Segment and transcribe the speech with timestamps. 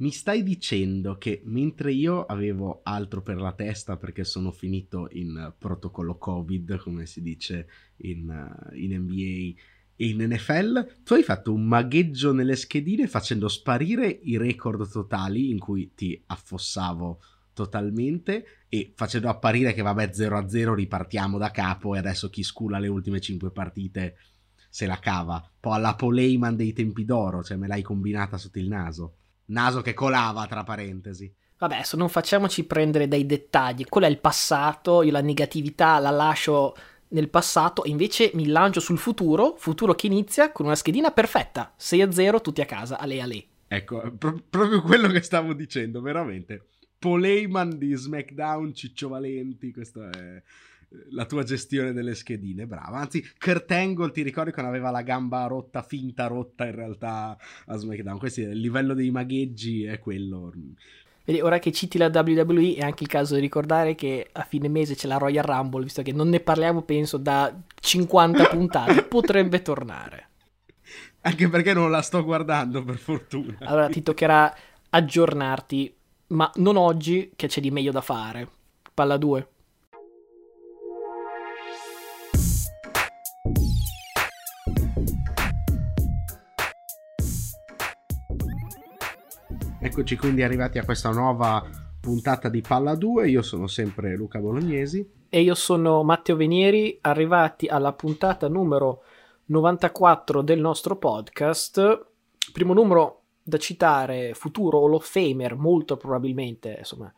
[0.00, 5.52] Mi stai dicendo che mentre io avevo altro per la testa perché sono finito in
[5.58, 9.60] protocollo Covid, come si dice in, uh, in NBA
[9.96, 15.50] e in NFL, tu hai fatto un magheggio nelle schedine facendo sparire i record totali
[15.50, 17.20] in cui ti affossavo
[17.52, 22.86] totalmente e facendo apparire che vabbè 0-0 ripartiamo da capo e adesso chi scula le
[22.86, 24.16] ultime 5 partite
[24.70, 25.44] se la cava.
[25.58, 29.16] Poi alla Poleiman dei tempi d'oro, cioè me l'hai combinata sotto il naso.
[29.48, 31.32] Naso che colava, tra parentesi.
[31.58, 33.84] Vabbè, adesso non facciamoci prendere dai dettagli.
[33.84, 36.74] Quello è il passato, io la negatività la lascio
[37.08, 41.74] nel passato e invece mi lancio sul futuro, futuro che inizia con una schedina perfetta.
[41.78, 43.44] 6-0, tutti a casa, ale ale.
[43.66, 46.66] Ecco, pro- proprio quello che stavo dicendo, veramente.
[46.98, 50.42] Poleiman di SmackDown, Ciccio Valenti, questa è
[51.10, 52.98] la tua gestione delle schedine, brava.
[52.98, 57.76] Anzi, Kurt Angle, ti ricordi quando aveva la gamba rotta, finta rotta in realtà a
[57.76, 58.18] SmackDown?
[58.18, 60.52] Questo il livello dei magheggi, è quello.
[61.24, 64.68] Vedi, ora che citi la WWE è anche il caso di ricordare che a fine
[64.68, 69.60] mese c'è la Royal Rumble, visto che non ne parliamo penso da 50 puntate, potrebbe
[69.60, 70.26] tornare.
[71.20, 73.58] Anche perché non la sto guardando, per fortuna.
[73.60, 74.54] Allora ti toccherà
[74.88, 75.94] aggiornarti,
[76.28, 78.48] ma non oggi che c'è di meglio da fare.
[78.94, 79.48] Palla 2.
[89.80, 91.64] Eccoci quindi arrivati a questa nuova
[92.00, 93.28] puntata di Palla 2.
[93.28, 95.08] Io sono sempre Luca Bolognesi.
[95.28, 99.02] E io sono Matteo Venieri, arrivati alla puntata numero
[99.46, 102.06] 94 del nostro podcast.
[102.52, 107.12] Primo numero da citare, futuro Hall of Famer, molto probabilmente, insomma,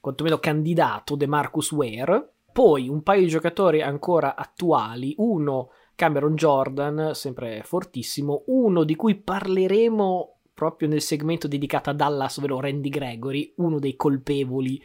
[0.00, 2.32] quantomeno candidato, De Marcus Ware.
[2.50, 9.16] Poi un paio di giocatori ancora attuali, uno Cameron Jordan, sempre fortissimo, uno di cui
[9.16, 14.82] parleremo proprio nel segmento dedicato a Dallas, ovvero Randy Gregory, uno dei colpevoli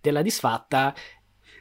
[0.00, 0.94] della disfatta.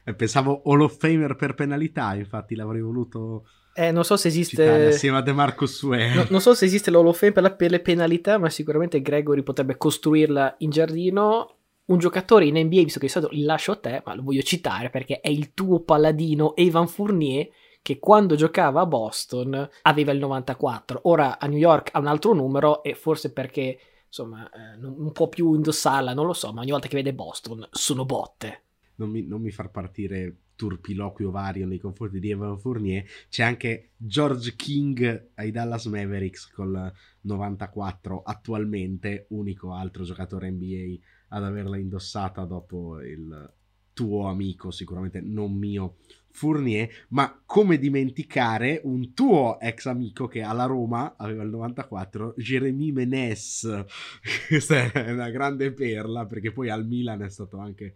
[0.03, 3.47] Eh, pensavo Hall of Famer per penalità, infatti l'avrei voluto...
[3.73, 4.87] Eh, non so se esiste.
[4.87, 6.13] Assieme a DeMarcus Ware.
[6.13, 9.01] No, non so se esiste l'Hall of Fame per, la, per le penalità, ma sicuramente
[9.01, 11.55] Gregory potrebbe costruirla in giardino.
[11.85, 14.41] Un giocatore in NBA, visto che di solito il lascio a te, ma lo voglio
[14.41, 17.47] citare perché è il tuo paladino Evan Fournier,
[17.87, 22.33] che quando giocava a Boston aveva il 94, ora a New York ha un altro
[22.33, 26.71] numero e forse perché insomma eh, non, può più indossarla, non lo so, ma ogni
[26.71, 28.63] volta che vede Boston sono botte.
[28.95, 33.91] Non mi, non mi far partire turpiloquio vario nei confronti di Evan Fournier, c'è anche
[33.95, 40.95] George King ai Dallas Mavericks col 94 attualmente, unico altro giocatore NBA
[41.29, 43.53] ad averla indossata dopo il
[43.93, 45.95] tuo amico, sicuramente non mio,
[46.37, 52.91] Fournier, ma come dimenticare un tuo ex amico che alla Roma aveva il 94, Jeremy
[52.91, 53.85] Menes.
[54.47, 57.95] Questa è una grande perla perché poi al Milan è stato anche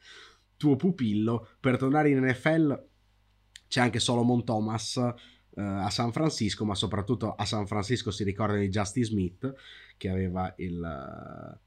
[0.57, 1.49] tuo pupillo.
[1.59, 2.87] Per tornare in NFL
[3.67, 5.13] c'è anche Solomon Thomas uh,
[5.53, 9.53] a San Francisco, ma soprattutto a San Francisco si ricorda di Justin Smith
[9.97, 11.57] che aveva il, uh,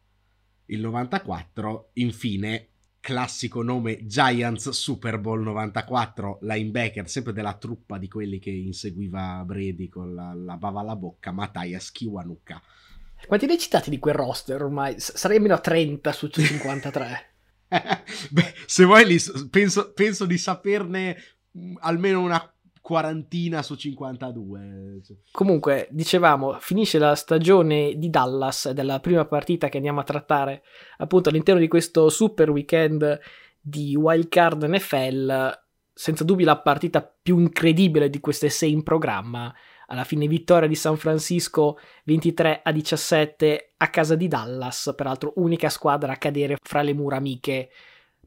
[0.66, 1.90] il 94.
[1.92, 2.70] Infine
[3.04, 9.90] classico nome Giants Super Bowl 94, linebacker, sempre della truppa di quelli che inseguiva Brady
[9.90, 12.62] con la, la bava alla bocca, Mattias Kiwanuka.
[13.26, 14.94] Quanti ne hai citati di quel roster ormai?
[14.96, 17.32] Sarei almeno a 30 su 53.
[18.30, 19.04] Beh, se vuoi
[19.50, 21.14] penso, penso di saperne
[21.58, 22.53] mm, almeno una
[22.84, 25.00] quarantina su 52.
[25.32, 30.62] Comunque, dicevamo, finisce la stagione di Dallas, della prima partita che andiamo a trattare
[30.98, 33.18] appunto all'interno di questo super weekend
[33.58, 35.62] di wildcard NFL.
[35.94, 39.50] Senza dubbio la partita più incredibile di queste sei in programma.
[39.86, 45.70] Alla fine vittoria di San Francisco 23 a 17 a casa di Dallas, peraltro unica
[45.70, 47.70] squadra a cadere fra le mura amiche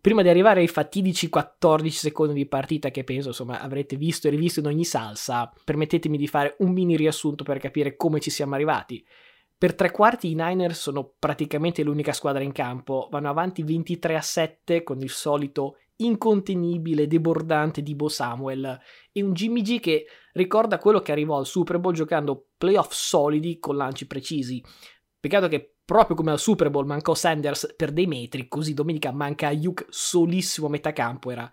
[0.07, 4.29] prima di arrivare ai fatidici 14 secondi di partita che penso insomma avrete visto e
[4.29, 8.55] rivisto in ogni salsa, permettetemi di fare un mini riassunto per capire come ci siamo
[8.55, 9.05] arrivati.
[9.57, 14.21] Per tre quarti i Niners sono praticamente l'unica squadra in campo, vanno avanti 23 a
[14.21, 18.79] 7 con il solito incontenibile, debordante di Bo Samuel
[19.11, 23.59] e un Jimmy G che ricorda quello che arrivò al Super Bowl giocando playoff solidi
[23.59, 24.63] con lanci precisi.
[25.19, 29.47] Peccato che proprio come al Super Bowl mancò Sanders per dei metri, così domenica manca
[29.47, 31.49] Ayuk solissimo a metà campo, era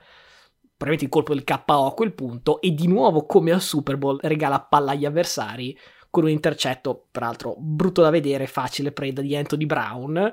[0.77, 4.19] probabilmente il colpo del KO a quel punto, e di nuovo come al Super Bowl
[4.21, 5.79] regala palla agli avversari
[6.11, 10.33] con un intercetto, peraltro brutto da vedere, facile preda di Anthony Brown.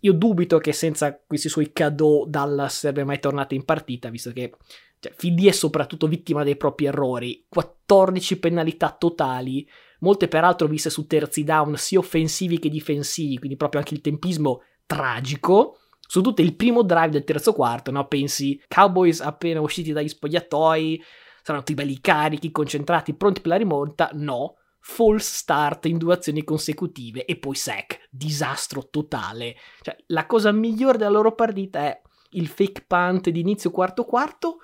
[0.00, 4.52] Io dubito che senza questi suoi cadeau Dallas sarebbe mai tornata in partita, visto che
[4.98, 7.46] cioè, Fidi è soprattutto vittima dei propri errori.
[7.48, 9.66] 14 penalità totali,
[10.00, 14.62] molte peraltro viste su terzi down sia offensivi che difensivi, quindi proprio anche il tempismo
[14.86, 18.06] tragico, soprattutto il primo drive del terzo quarto, no?
[18.08, 21.02] Pensi Cowboys appena usciti dagli spogliatoi,
[21.42, 24.10] saranno tutti belli carichi, concentrati, pronti per la rimonta?
[24.12, 24.56] No.
[24.82, 29.54] False start in due azioni consecutive e poi sack, disastro totale.
[29.82, 32.00] Cioè, la cosa migliore della loro partita è
[32.30, 34.60] il fake punt di inizio quarto quarto,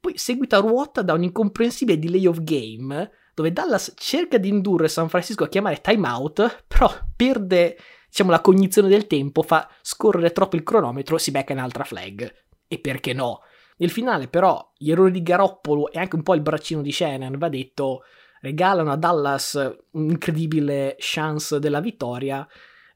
[0.00, 4.88] poi seguita a ruota da un incomprensibile delay of game, dove Dallas cerca di indurre
[4.88, 7.76] San Francisco a chiamare timeout, però perde
[8.08, 12.34] diciamo, la cognizione del tempo, fa scorrere troppo il cronometro, si becca un'altra flag.
[12.66, 13.42] E perché no?
[13.76, 17.38] Nel finale, però, gli errori di Garoppolo e anche un po' il braccino di Shannon,
[17.38, 18.02] va detto,
[18.40, 22.44] regalano a Dallas un'incredibile chance della vittoria.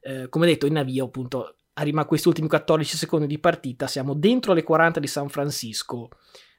[0.01, 4.13] Eh, come detto, in avvio, appunto, arriva a questi ultimi 14 secondi di partita, siamo
[4.13, 6.09] dentro le 40 di San Francisco.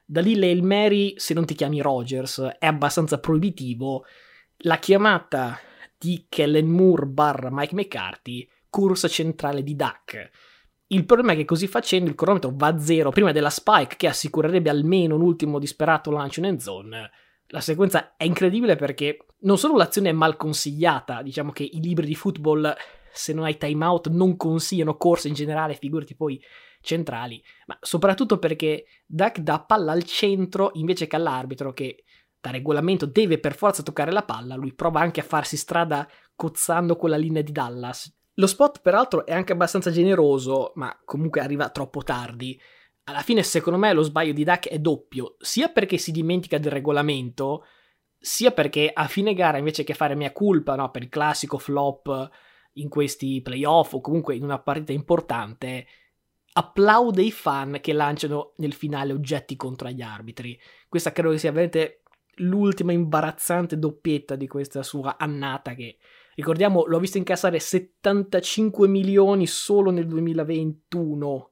[0.05, 4.05] Da lì l'Hail Mary, se non ti chiami Rogers, è abbastanza proibitivo.
[4.57, 5.57] La chiamata
[5.97, 10.29] di Kellen Moore barra Mike McCarthy, corsa centrale di Duck.
[10.87, 14.07] Il problema è che così facendo il cronometro va a zero prima della spike che
[14.07, 17.09] assicurerebbe almeno un ultimo disperato lancio in end zone.
[17.47, 22.05] La sequenza è incredibile perché non solo l'azione è mal consigliata, diciamo che i libri
[22.05, 22.75] di football
[23.11, 26.39] se non hai timeout non consigliano corse in generale, figurati poi
[26.85, 32.05] centrali, ma soprattutto perché Duck dà palla al centro invece che all'arbitro che
[32.39, 36.95] da regolamento deve per forza toccare la palla, lui prova anche a farsi strada cozzando
[36.95, 38.13] quella linea di Dallas.
[38.35, 42.59] Lo spot peraltro è anche abbastanza generoso, ma comunque arriva troppo tardi.
[43.05, 46.71] Alla fine secondo me lo sbaglio di Duck è doppio, sia perché si dimentica del
[46.71, 47.65] regolamento,
[48.19, 52.29] sia perché a fine gara invece che fare mia colpa no, per il classico flop
[52.73, 55.87] in questi playoff o comunque in una partita importante,
[56.57, 60.57] applaude i fan che lanciano nel finale oggetti contro gli arbitri.
[60.87, 62.01] Questa credo che sia veramente
[62.35, 65.97] l'ultima imbarazzante doppietta di questa sua annata che
[66.35, 71.51] ricordiamo l'ho visto incassare 75 milioni solo nel 2021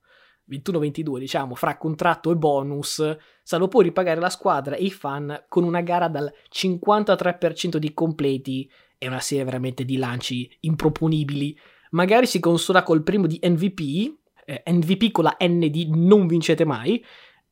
[0.50, 5.63] 21-22 diciamo fra contratto e bonus salvo poi ripagare la squadra e i fan con
[5.63, 8.69] una gara dal 53% di completi.
[8.97, 11.59] E una serie veramente di lanci improponibili.
[11.91, 16.66] Magari si consola col primo di MVP eh, MVP con la N di non vincete
[16.66, 17.04] mai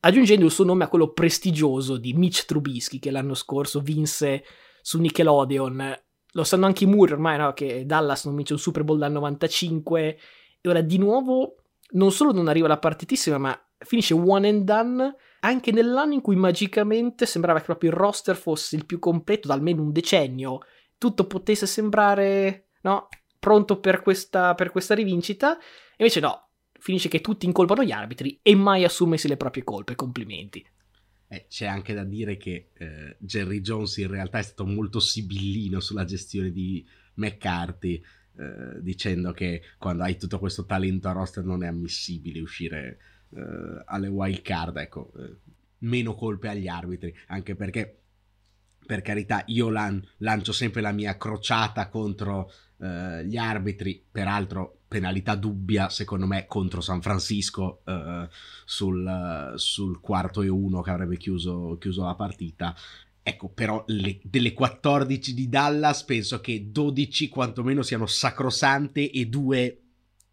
[0.01, 4.43] aggiungendo il suo nome a quello prestigioso di Mitch Trubisky che l'anno scorso vinse
[4.81, 5.99] su Nickelodeon.
[6.33, 7.53] Lo sanno anche i muri ormai, no?
[7.53, 10.17] Che Dallas non vince un Super Bowl dal 95
[10.61, 11.55] e ora di nuovo
[11.91, 16.35] non solo non arriva la partitissima, ma finisce one and done anche nell'anno in cui
[16.35, 20.59] magicamente sembrava che proprio il roster fosse il più completo da almeno un decennio.
[20.97, 23.07] Tutto potesse sembrare, no?
[23.39, 25.57] Pronto per questa, per questa rivincita.
[25.97, 26.50] Invece no,
[26.81, 29.95] finisce che tutti incolpano gli arbitri e mai assumersi le proprie colpe.
[29.95, 30.65] Complimenti.
[31.27, 35.79] Eh, c'è anche da dire che eh, Jerry Jones in realtà è stato molto sibillino
[35.79, 36.85] sulla gestione di
[37.15, 38.01] McCarthy,
[38.37, 42.97] eh, dicendo che quando hai tutto questo talento a roster non è ammissibile uscire
[43.29, 44.77] eh, alle wild card.
[44.77, 45.37] Ecco, eh,
[45.79, 48.01] meno colpe agli arbitri, anche perché
[48.83, 55.35] per carità, io lan- lancio sempre la mia crociata contro eh, gli arbitri, peraltro penalità
[55.35, 58.27] dubbia secondo me contro San Francisco eh,
[58.65, 62.75] sul, sul, quarto e uno che avrebbe chiuso, chiuso la partita.
[63.23, 69.81] Ecco, però le, delle 14 di Dallas penso che 12 quantomeno siano sacrosante e due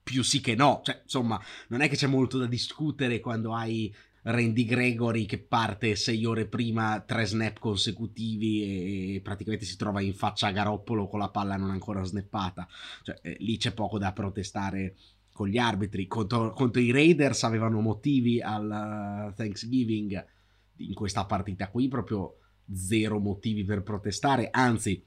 [0.03, 0.81] più sì che no.
[0.83, 5.95] Cioè, insomma, non è che c'è molto da discutere quando hai Randy Gregory che parte
[5.97, 11.21] sei ore prima, tre snap consecutivi e praticamente si trova in faccia a Garoppolo con
[11.21, 12.67] la palla non ancora snappata.
[13.03, 14.97] Cioè, eh, lì c'è poco da protestare
[15.33, 16.07] con gli arbitri.
[16.07, 20.27] Contro, contro i Raiders avevano motivi al uh, Thanksgiving
[20.77, 22.39] in questa partita qui, proprio
[22.73, 24.49] zero motivi per protestare.
[24.51, 25.05] Anzi,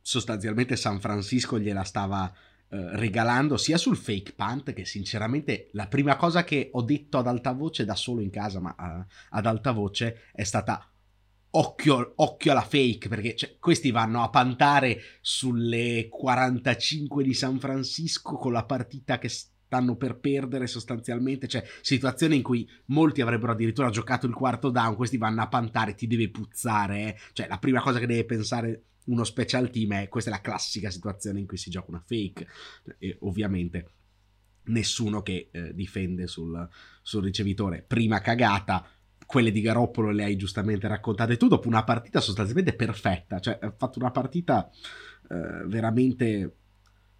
[0.00, 6.16] sostanzialmente San Francisco gliela stava eh, regalando sia sul fake punt che sinceramente la prima
[6.16, 9.72] cosa che ho detto ad alta voce da solo in casa ma uh, ad alta
[9.72, 10.90] voce è stata
[11.50, 18.36] occhio, occhio alla fake perché cioè, questi vanno a pantare sulle 45 di San Francisco
[18.36, 23.90] con la partita che stanno per perdere sostanzialmente, cioè situazione in cui molti avrebbero addirittura
[23.90, 27.16] giocato il quarto down, questi vanno a pantare, ti deve puzzare, eh?
[27.32, 30.90] cioè la prima cosa che deve pensare uno special team è questa è la classica
[30.90, 32.46] situazione in cui si gioca una fake.
[32.98, 33.90] E ovviamente
[34.64, 36.68] nessuno che eh, difende sul,
[37.02, 38.88] sul, ricevitore prima cagata
[39.26, 43.40] quelle di Garoppolo le hai giustamente raccontate tu dopo una partita sostanzialmente perfetta.
[43.40, 44.70] Cioè ha fatto una partita
[45.28, 46.56] eh, veramente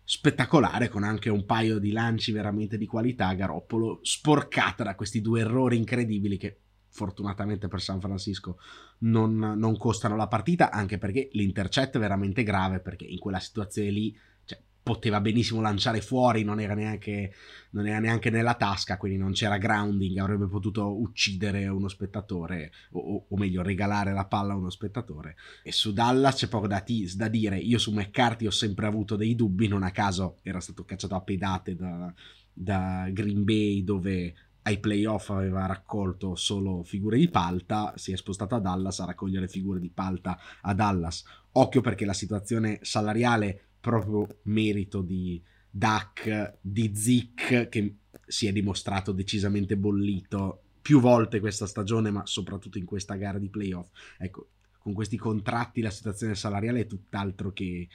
[0.04, 5.40] spettacolare con anche un paio di lanci veramente di qualità Garoppolo sporcata da questi due
[5.40, 6.58] errori incredibili che
[6.94, 8.58] fortunatamente per San Francisco
[9.00, 13.90] non, non, costano la partita, anche perché l'intercetto è veramente grave, perché in quella situazione
[13.90, 17.34] lì cioè, poteva benissimo lanciare fuori, non era neanche,
[17.70, 23.26] non era neanche nella tasca, quindi non c'era grounding, avrebbe potuto uccidere uno spettatore, o,
[23.28, 25.34] o meglio, regalare la palla a uno spettatore.
[25.64, 27.58] E su Dallas c'è poco da, t- da, dire.
[27.58, 31.22] Io su McCarthy ho sempre avuto dei dubbi, non a caso era stato cacciato a
[31.22, 32.14] pedate da,
[32.52, 34.34] da Green Bay, dove
[34.66, 39.46] ai playoff aveva raccolto solo figure di palta, si è spostato a Dallas a raccogliere
[39.46, 41.24] figure di palta a Dallas.
[41.52, 49.12] Occhio perché la situazione salariale proprio merito di Duck, di Zick, che si è dimostrato
[49.12, 53.88] decisamente bollito più volte questa stagione, ma soprattutto in questa gara di playoff.
[54.16, 57.88] Ecco, con questi contratti la situazione salariale è tutt'altro che,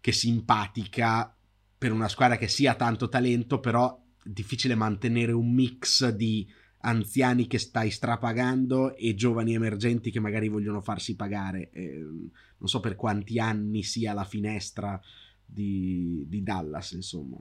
[0.00, 1.34] che simpatica
[1.76, 6.46] per una squadra che sia tanto talento, però difficile mantenere un mix di
[6.84, 11.70] anziani che stai strapagando e giovani emergenti che magari vogliono farsi pagare.
[11.72, 15.00] Eh, non so per quanti anni sia la finestra
[15.44, 17.36] di, di, Dallas, insomma.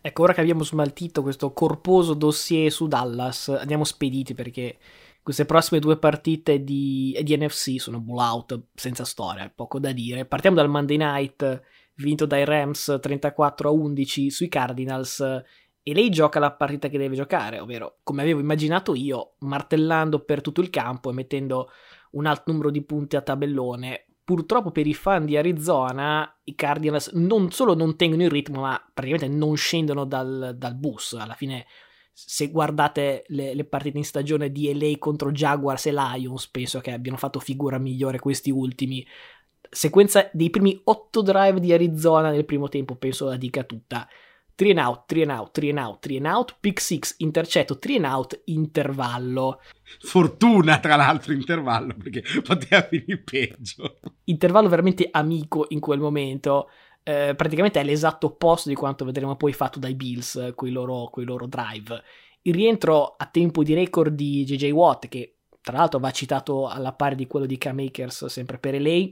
[0.00, 4.78] Ecco, ora che abbiamo smaltito questo corposo dossier su Dallas, andiamo spediti perché
[5.22, 10.24] queste prossime due partite di, di NFC sono blowout senza storia, poco da dire.
[10.24, 11.62] Partiamo dal Monday Night
[11.96, 15.22] vinto dai Rams 34 a 11 sui Cardinals
[15.82, 20.42] e lei gioca la partita che deve giocare, ovvero come avevo immaginato io, martellando per
[20.42, 21.70] tutto il campo e mettendo
[22.10, 24.06] un alto numero di punti a tabellone.
[24.22, 28.90] Purtroppo per i fan di Arizona i Cardinals non solo non tengono il ritmo, ma
[28.92, 31.14] praticamente non scendono dal, dal bus.
[31.14, 31.64] Alla fine,
[32.12, 36.92] se guardate le, le, partite in stagione di LA contro Jaguars e Lions, penso che
[36.92, 39.06] abbiano fatto figura migliore questi ultimi.
[39.70, 44.06] Sequenza dei primi otto drive di Arizona nel primo tempo, penso la dica tutta
[44.58, 47.78] 3 and out, 3 and out, 3 and out, 3 and out, pick 6, intercetto,
[47.78, 49.60] 3 and out, intervallo.
[50.00, 54.00] Fortuna tra l'altro intervallo perché poteva finire peggio.
[54.24, 56.70] Intervallo veramente amico in quel momento.
[57.04, 61.08] Eh, praticamente è l'esatto opposto di quanto vedremo poi fatto dai Bills con i loro,
[61.14, 62.02] loro drive.
[62.42, 66.92] Il rientro a tempo di record di JJ Watt, che tra l'altro va citato alla
[66.92, 69.08] pari di quello di K-Makers sempre per LA,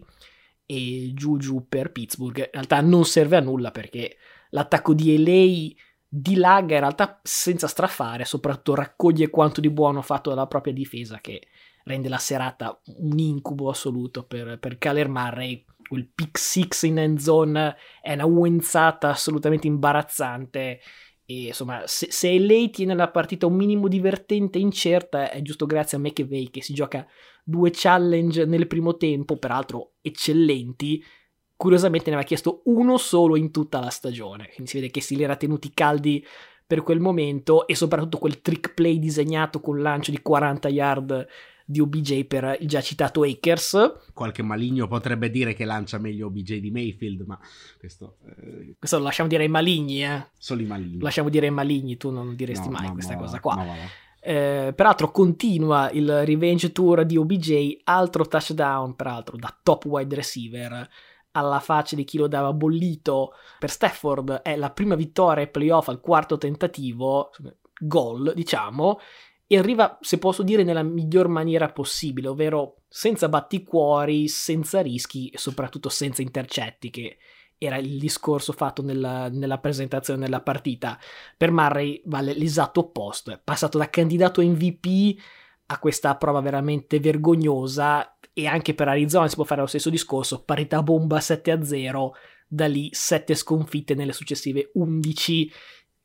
[0.66, 4.16] e Juju per Pittsburgh, in realtà non serve a nulla perché
[4.50, 10.46] l'attacco di LA dilaga in realtà senza strafare, soprattutto raccoglie quanto di buono fatto dalla
[10.46, 11.48] propria difesa che
[11.84, 15.64] rende la serata un incubo assoluto per, per Kaler Murray.
[15.88, 20.80] Quel pick six in end zone è una uenzata assolutamente imbarazzante.
[21.24, 25.66] E insomma, se, se LA tiene la partita un minimo divertente e incerta, è giusto
[25.66, 27.06] grazie a McVeigh che si gioca
[27.44, 31.02] due challenge nel primo tempo, peraltro eccellenti,
[31.56, 35.16] curiosamente ne aveva chiesto uno solo in tutta la stagione, quindi si vede che si
[35.16, 36.24] li era tenuti caldi
[36.66, 41.26] per quel momento e soprattutto quel trick play disegnato con lancio di 40 yard
[41.68, 43.94] di OBJ per il già citato Akers.
[44.14, 47.38] Qualche maligno potrebbe dire che lancia meglio OBJ di Mayfield, ma
[47.78, 48.18] questo...
[48.24, 48.76] Eh...
[48.78, 50.28] Questo lo lasciamo dire ai maligni, eh.
[50.38, 51.00] Solo i maligni.
[51.00, 53.64] lasciamo dire ai maligni, tu non diresti no, mai no, questa no, cosa qua.
[54.20, 60.88] Eh, peraltro continua il revenge tour di OBJ, altro touchdown, peraltro da top wide receiver
[61.36, 65.88] alla faccia di chi lo dava bollito per Stafford è la prima vittoria ai playoff
[65.88, 67.30] al quarto tentativo,
[67.78, 68.98] gol diciamo,
[69.46, 75.38] e arriva, se posso dire, nella miglior maniera possibile, ovvero senza batticuori, senza rischi e
[75.38, 77.18] soprattutto senza intercetti, che
[77.58, 80.98] era il discorso fatto nella, nella presentazione della partita.
[81.36, 85.16] Per Murray vale l'esatto opposto, è passato da candidato MVP
[85.66, 90.42] a questa prova veramente vergognosa e anche per Arizona si può fare lo stesso discorso,
[90.44, 92.10] parità bomba 7-0,
[92.46, 95.50] da lì 7 sconfitte nelle successive 11.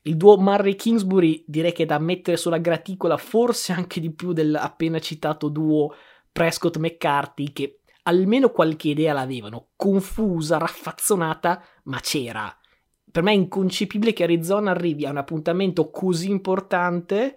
[0.04, 4.32] Il duo Murray Kingsbury direi che è da mettere sulla graticola forse anche di più
[4.32, 5.94] dell'appena citato duo
[6.32, 12.58] Prescott McCarthy che almeno qualche idea l'avevano, confusa, raffazzonata, ma c'era.
[13.12, 17.36] Per me è inconcepibile che Arizona arrivi a un appuntamento così importante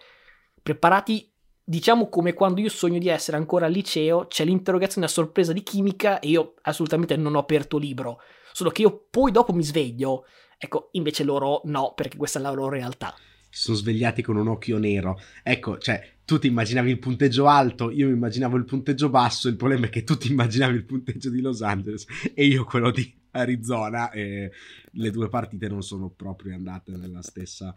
[0.63, 1.34] preparati
[1.65, 5.63] diciamo come quando io sogno di essere ancora al liceo, c'è l'interrogazione a sorpresa di
[5.63, 8.21] chimica e io assolutamente non ho aperto libro,
[8.53, 10.27] solo che io poi dopo mi sveglio,
[10.59, 13.15] ecco, invece loro no, perché questa è la loro realtà.
[13.49, 15.17] Si sono svegliati con un occhio nero.
[15.45, 19.57] Ecco, cioè, tu ti immaginavi il punteggio alto, io mi immaginavo il punteggio basso, il
[19.57, 22.05] problema è che tu ti immaginavi il punteggio di Los Angeles
[22.35, 24.51] e io quello di Arizona e
[24.91, 27.75] le due partite non sono proprio andate nella stessa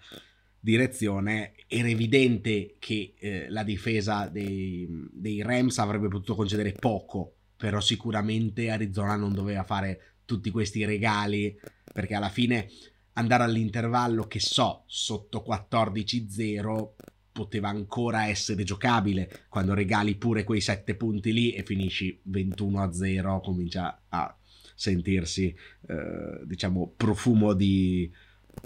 [0.68, 7.80] direzione era evidente che eh, la difesa dei, dei, Rams avrebbe potuto concedere poco, però
[7.80, 11.58] sicuramente Arizona non doveva fare tutti questi regali
[11.94, 12.70] perché alla fine
[13.14, 16.90] andare all'intervallo che so sotto 14-0
[17.32, 24.02] poteva ancora essere giocabile quando regali pure quei 7 punti lì e finisci 21-0 comincia
[24.10, 24.38] a
[24.76, 25.56] sentirsi,
[25.88, 28.12] eh, diciamo, profumo di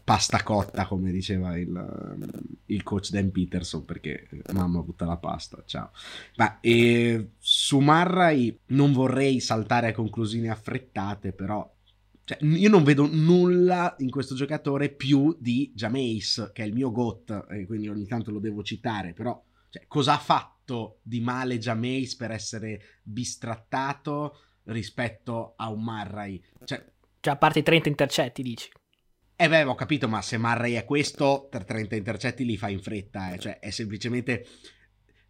[0.04, 5.92] pasta cotta, come diceva il, il coach Dan Peterson, perché mamma butta la pasta, ciao.
[6.38, 11.70] Ma e, su Marrai non vorrei saltare a conclusioni affrettate, però
[12.24, 16.92] cioè, io non vedo nulla in questo giocatore più di Jameis, che è il mio
[16.92, 21.58] GOT, e quindi ogni tanto lo devo citare, però cioè, cosa ha fatto di male
[21.58, 26.44] Jameis per essere bistrattato rispetto a un Marrai?
[26.64, 26.86] Cioè,
[27.22, 28.70] cioè, a parte i 30 intercetti, dici?
[29.42, 32.80] Eh beh, ho capito, ma se Marray è questo, per 30 intercetti li fa in
[32.80, 33.40] fretta, eh.
[33.40, 34.46] cioè è semplicemente,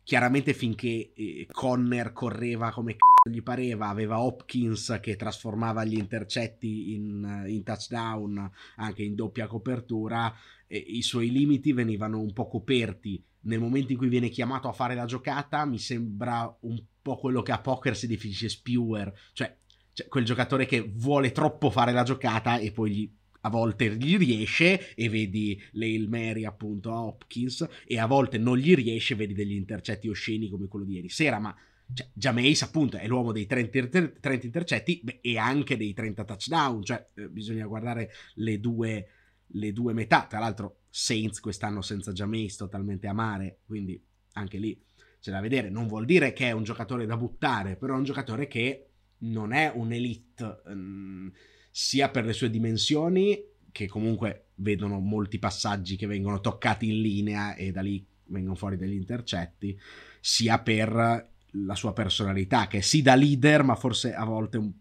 [0.04, 6.94] chiaramente finché eh, Conner correva come c***o gli pareva, aveva Hopkins che trasformava gli intercetti
[6.94, 10.36] in, in touchdown, anche in doppia copertura,
[10.68, 13.24] e i suoi limiti venivano un po' coperti.
[13.44, 17.42] Nel momento in cui viene chiamato a fare la giocata, mi sembra un po' quello
[17.44, 19.56] che a poker si definisce spewer, cioè,
[19.94, 23.10] cioè quel giocatore che vuole troppo fare la giocata e poi gli
[23.42, 28.58] a volte gli riesce e vedi le Mary appunto a Hopkins e a volte non
[28.58, 31.56] gli riesce e vedi degli intercetti osceni come quello di ieri sera ma
[31.94, 36.84] cioè, Jameis appunto è l'uomo dei 30, 30 intercetti beh, e anche dei 30 touchdown
[36.84, 39.08] cioè eh, bisogna guardare le due,
[39.48, 40.26] le due metà.
[40.30, 44.02] Tra l'altro Saints quest'anno senza Jameis totalmente a mare quindi
[44.34, 44.80] anche lì
[45.20, 45.70] c'è da vedere.
[45.70, 48.88] Non vuol dire che è un giocatore da buttare però è un giocatore che
[49.20, 51.32] non è un elite um,
[51.72, 57.56] sia per le sue dimensioni, che comunque vedono molti passaggi che vengono toccati in linea
[57.56, 59.80] e da lì vengono fuori degli intercetti,
[60.20, 64.72] sia per la sua personalità, che è sì da leader, ma forse a volte un,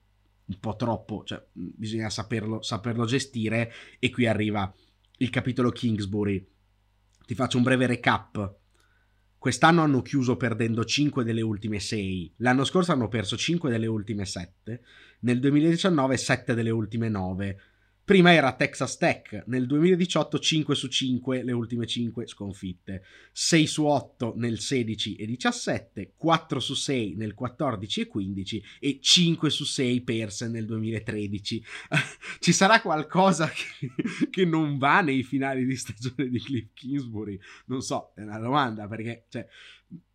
[0.44, 4.73] un po' troppo, cioè bisogna saperlo, saperlo gestire e qui arriva
[5.18, 6.47] il capitolo Kingsbury.
[7.26, 8.59] Ti faccio un breve recap
[9.40, 12.35] Quest'anno hanno chiuso perdendo 5 delle ultime 6.
[12.40, 14.82] L'anno scorso hanno perso 5 delle ultime 7.
[15.20, 17.61] Nel 2019 7 delle ultime 9.
[18.11, 23.85] Prima era Texas Tech, nel 2018 5 su 5, le ultime 5 sconfitte, 6 su
[23.85, 29.63] 8 nel 16 e 17, 4 su 6 nel 14 e 15 e 5 su
[29.63, 31.65] 6 perse nel 2013.
[32.41, 33.93] Ci sarà qualcosa che,
[34.28, 37.39] che, non va nei finali di stagione di Cliff Kingsbury?
[37.67, 39.47] Non so, è una domanda perché cioè,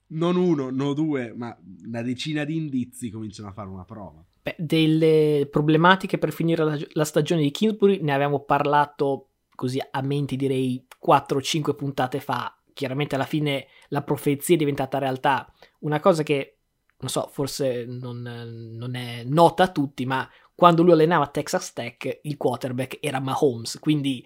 [0.08, 4.22] non uno, non due, ma una decina di indizi cominciano a fare una prova.
[4.46, 10.02] Beh, delle problematiche per finire la, la, stagione di Kingsbury ne avevamo parlato così a
[10.04, 12.56] mente direi 4-5 puntate fa.
[12.72, 15.52] Chiaramente alla fine la profezia è diventata realtà.
[15.80, 16.58] Una cosa che,
[17.00, 22.20] non so, forse non, non è nota a tutti, ma quando lui allenava Texas Tech
[22.22, 24.24] il quarterback era Mahomes, quindi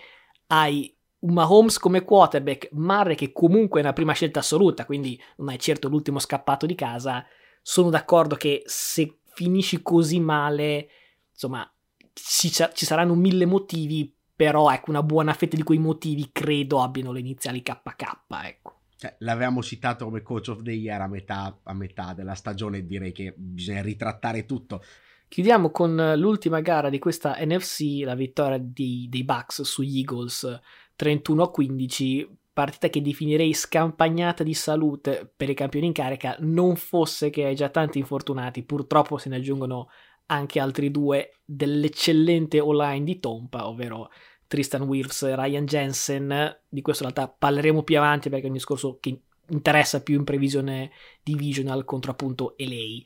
[0.48, 5.52] hai un Mahomes come quarterback, Murray che comunque è una prima scelta assoluta, quindi non
[5.52, 7.26] è certo l'ultimo scappato di casa.
[7.62, 10.90] Sono d'accordo che se finisci così male,
[11.32, 11.66] insomma,
[12.12, 17.14] ci, ci saranno mille motivi, però ecco, una buona fetta di quei motivi credo abbiano
[17.14, 18.82] le iniziali KK, ecco.
[18.98, 23.14] Cioè, l'avevamo citato come coach of the year a metà, a metà della stagione, direi
[23.14, 24.84] che bisogna ritrattare tutto.
[25.30, 30.60] Chiudiamo con l'ultima gara di questa NFC, la vittoria di, dei Bucks sugli Eagles
[30.98, 37.30] 31 15 partita che definirei scampagnata di salute per i campioni in carica, non fosse
[37.30, 39.88] che hai già tanti infortunati, purtroppo se ne aggiungono
[40.26, 44.10] anche altri due dell'eccellente online di Tompa, ovvero
[44.46, 48.56] Tristan Wirfs e Ryan Jensen, di questo in realtà parleremo più avanti perché è un
[48.56, 50.92] discorso che interessa più in previsione
[51.24, 53.02] divisional contro appunto LA.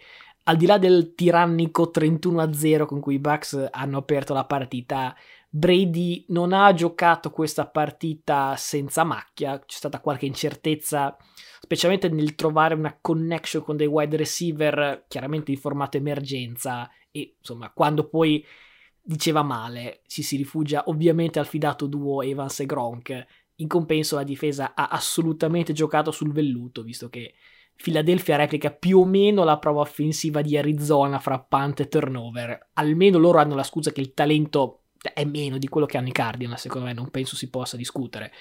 [0.45, 5.15] Al di là del tirannico 31-0 con cui i Bucks hanno aperto la partita,
[5.55, 11.15] Brady non ha giocato questa partita senza macchia, c'è stata qualche incertezza,
[11.61, 17.71] specialmente nel trovare una connection con dei wide receiver chiaramente in formato emergenza e insomma
[17.71, 18.43] quando poi
[18.99, 23.25] diceva male ci si rifugia ovviamente al fidato duo Evans e Gronk.
[23.57, 27.35] In compenso la difesa ha assolutamente giocato sul velluto, visto che
[27.75, 32.69] Philadelphia replica più o meno la prova offensiva di Arizona fra punt e turnover.
[32.73, 34.79] Almeno loro hanno la scusa che il talento
[35.11, 38.31] è meno di quello che hanno i Cardinals, secondo me non penso si possa discutere.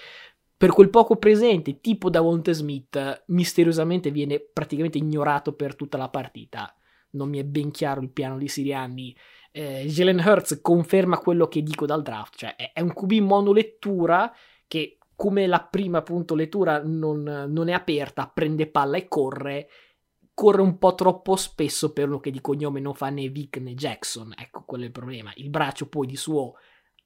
[0.57, 6.73] Per quel poco presente, tipo Davonte Smith, misteriosamente viene praticamente ignorato per tutta la partita.
[7.11, 9.17] Non mi è ben chiaro il piano di Sirianni.
[9.51, 14.33] Eh, Jalen Hurts conferma quello che dico dal draft, cioè è, è un QB monolettura
[14.69, 19.69] che come la prima appunto lettura non, non è aperta, prende palla e corre
[20.35, 23.75] corre un po' troppo spesso per uno che di cognome non fa né Vic né
[23.75, 24.33] Jackson.
[24.37, 25.33] Ecco, quello è il problema.
[25.37, 26.55] Il braccio poi di suo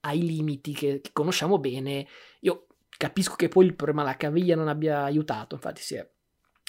[0.01, 2.07] ha i limiti che, che conosciamo bene.
[2.41, 6.09] Io capisco che poi il problema la caviglia non abbia aiutato, infatti si è,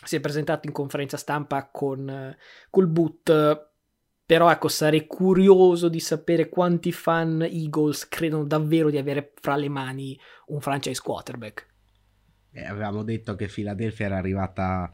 [0.04, 2.36] si è presentato in conferenza stampa con
[2.70, 3.70] col boot
[4.26, 9.70] Però ecco, sarei curioso di sapere quanti fan Eagles credono davvero di avere fra le
[9.70, 11.66] mani un franchise quarterback.
[12.52, 14.92] Eh, avevamo detto che Philadelphia era arrivata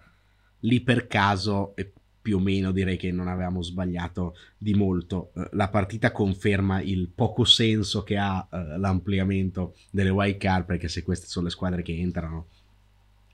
[0.64, 1.92] lì per caso e
[2.24, 5.32] più o meno direi che non avevamo sbagliato di molto.
[5.36, 10.88] Eh, la partita conferma il poco senso che ha eh, l'ampliamento delle wild card perché
[10.88, 12.48] se queste sono le squadre che entrano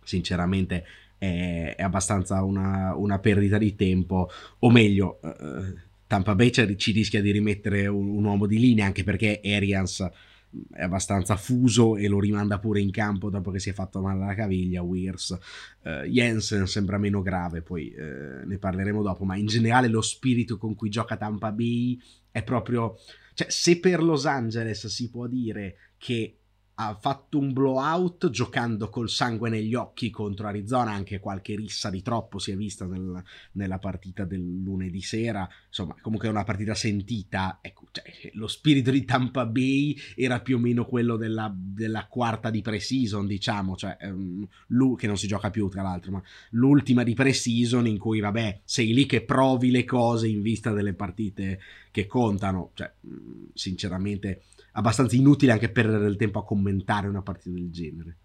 [0.04, 0.84] sinceramente
[1.20, 7.22] è, è abbastanza una, una, perdita di tempo o meglio eh, Tampa Bay ci rischia
[7.22, 10.10] di rimettere un, un, uomo di linea anche perché Arians
[10.72, 14.24] è abbastanza fuso e lo rimanda pure in campo dopo che si è fatto male
[14.24, 15.38] alla caviglia Weirs
[15.84, 20.58] uh, Jensen sembra meno grave poi uh, ne parleremo dopo ma in generale lo spirito
[20.58, 22.00] con cui gioca Tampa Bay
[22.32, 22.98] è proprio
[23.34, 26.40] cioè se per Los Angeles si può dire che
[26.82, 32.02] ha fatto un blowout giocando col sangue negli occhi contro Arizona, anche qualche rissa di
[32.02, 33.22] troppo si è vista nel,
[33.54, 38.92] nella partita del lunedì sera, insomma comunque è una partita sentita, ecco, cioè, lo spirito
[38.92, 43.98] di Tampa Bay era più o meno quello della, della quarta di pre-season, diciamo, cioè,
[44.02, 44.48] um,
[44.96, 48.94] che non si gioca più tra l'altro, ma l'ultima di pre-season in cui vabbè sei
[48.94, 51.60] lì che provi le cose in vista delle partite
[51.92, 52.92] che contano, cioè
[53.54, 58.18] sinceramente abbastanza inutile anche perdere del tempo a commentare una partita del genere.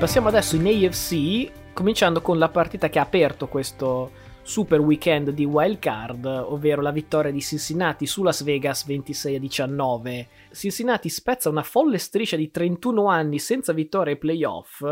[0.00, 4.10] Passiamo adesso in AFC, cominciando con la partita che ha aperto questo,
[4.40, 9.38] super weekend di wild card, ovvero la vittoria di Cincinnati su Las Vegas 26 a
[9.38, 10.28] 19.
[10.52, 14.82] Cincinnati spezza una folle striscia di 31 anni senza vittoria ai playoff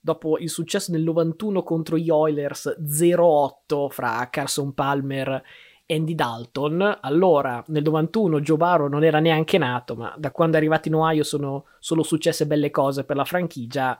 [0.00, 5.42] dopo il successo nel 91 contro gli Oilers 0-8 fra Carson Palmer
[5.84, 6.98] e Andy Dalton.
[7.00, 10.94] Allora, nel 91 Joe Barrow non era neanche nato, ma da quando è arrivato in
[10.94, 13.98] Ohio sono solo successe belle cose per la franchigia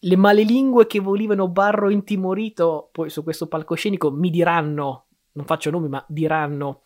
[0.00, 5.88] le malelingue che volevano Barro intimorito poi su questo palcoscenico mi diranno, non faccio nomi,
[5.88, 6.82] ma diranno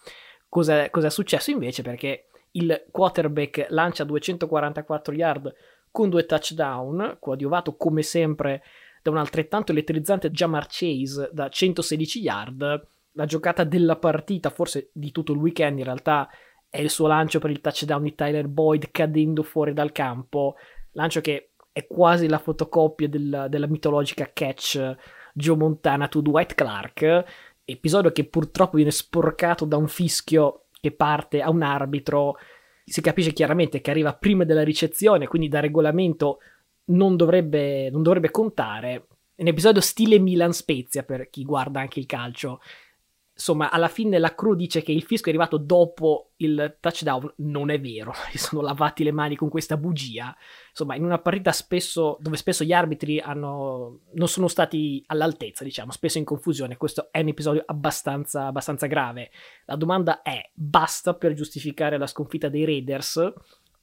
[0.49, 5.55] cosa, cosa è successo invece perché il quarterback lancia 244 yard
[5.91, 8.63] con due touchdown, coadiuvato come sempre
[9.01, 12.87] da un altrettanto elettrizzante Jamar Chase da 116 yard.
[13.13, 16.29] La giocata della partita, forse di tutto il weekend in realtà,
[16.69, 20.57] è il suo lancio per il touchdown di Tyler Boyd cadendo fuori dal campo.
[20.93, 24.95] Lancio che è quasi la fotocopia del, della mitologica catch
[25.33, 27.25] Joe Montana to Dwight Clark,
[27.65, 32.37] episodio che purtroppo viene sporcato da un fischio che parte a un arbitro,
[32.85, 36.39] si capisce chiaramente che arriva prima della ricezione, quindi da regolamento
[36.91, 39.07] non dovrebbe, non dovrebbe contare.
[39.35, 42.61] È un episodio stile Milan Spezia per chi guarda anche il calcio
[43.35, 47.35] insomma, alla fine la crew dice che il fisco è arrivato dopo il touchdown.
[47.39, 50.35] Non è vero, si sono lavati le mani con questa bugia.
[50.71, 55.93] Insomma, in una partita spesso, dove spesso gli arbitri hanno, non sono stati all'altezza, diciamo,
[55.93, 56.77] spesso in confusione.
[56.77, 59.31] Questo è un episodio abbastanza, abbastanza grave.
[59.67, 63.33] La domanda è: basta per giustificare la sconfitta dei Raiders?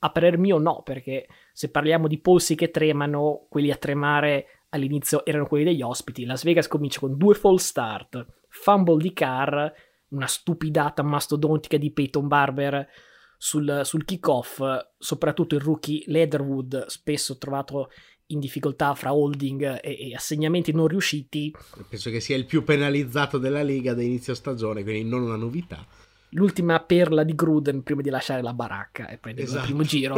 [0.04, 5.24] A parer mio no, perché se parliamo di polsi che tremano, quelli a tremare all'inizio
[5.26, 6.26] erano quelli degli ospiti.
[6.26, 9.68] Las Vegas comincia con due false start, fumble di Carr,
[10.10, 12.88] una stupidata mastodontica di Peyton Barber
[13.38, 14.62] sul, sul kickoff,
[14.98, 17.90] soprattutto il rookie Leatherwood, spesso trovato
[18.28, 21.54] in difficoltà fra holding e, e, assegnamenti non riusciti.
[21.90, 25.86] Penso che sia il più penalizzato della Lega da inizio stagione, quindi non una novità
[26.32, 29.62] l'ultima perla di Gruden prima di lasciare la baracca e prendere esatto.
[29.62, 30.16] il primo giro.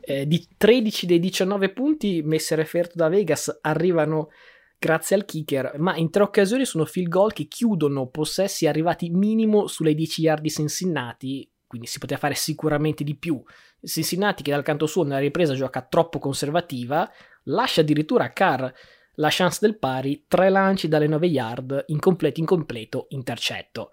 [0.00, 4.30] Eh, di 13 dei 19 punti messi a referto da Vegas arrivano
[4.78, 9.66] grazie al kicker, ma in tre occasioni sono field goal che chiudono possessi arrivati minimo
[9.66, 13.42] sulle 10 yard di Cincinnati, quindi si poteva fare sicuramente di più.
[13.82, 17.10] Cincinnati che dal canto suo nella ripresa gioca troppo conservativa,
[17.44, 18.66] lascia addirittura a Carr
[19.14, 23.90] la chance del pari, tre lanci dalle 9 yard, incompleto, incompleto, intercetto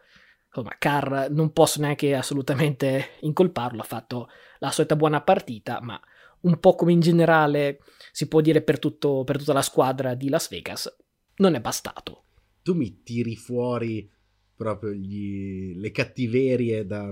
[0.56, 6.00] insomma, Carr non posso neanche assolutamente incolparlo, ha fatto la solita buona partita, ma
[6.42, 7.80] un po' come in generale
[8.12, 10.96] si può dire per, tutto, per tutta la squadra di Las Vegas,
[11.38, 12.24] non è bastato.
[12.62, 14.10] Tu mi tiri fuori
[14.56, 17.12] proprio gli, le cattiverie da,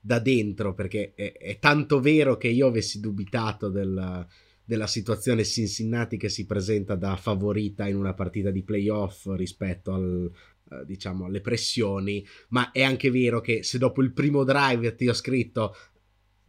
[0.00, 4.26] da dentro, perché è, è, tanto vero che io avessi dubitato della,
[4.64, 10.30] della situazione Cincinnati che si presenta da favorita in una partita di playoff rispetto al,
[10.70, 15.08] eh, diciamo, alle pressioni, ma è anche vero che se dopo il primo drive ti
[15.08, 15.74] ho scritto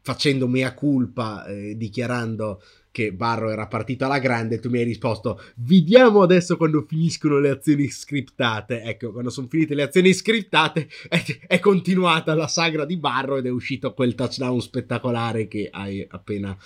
[0.02, 2.62] facendo mea culpa, eh, dichiarando
[2.92, 7.50] che Barro era partito alla grande, tu mi hai risposto vediamo adesso quando finiscono le
[7.50, 8.84] azioni scriptate.
[8.84, 13.46] Ecco, quando sono finite le azioni scriptate è, è continuata la sagra di Barro ed
[13.46, 16.58] è uscito quel touchdown spettacolare che hai appena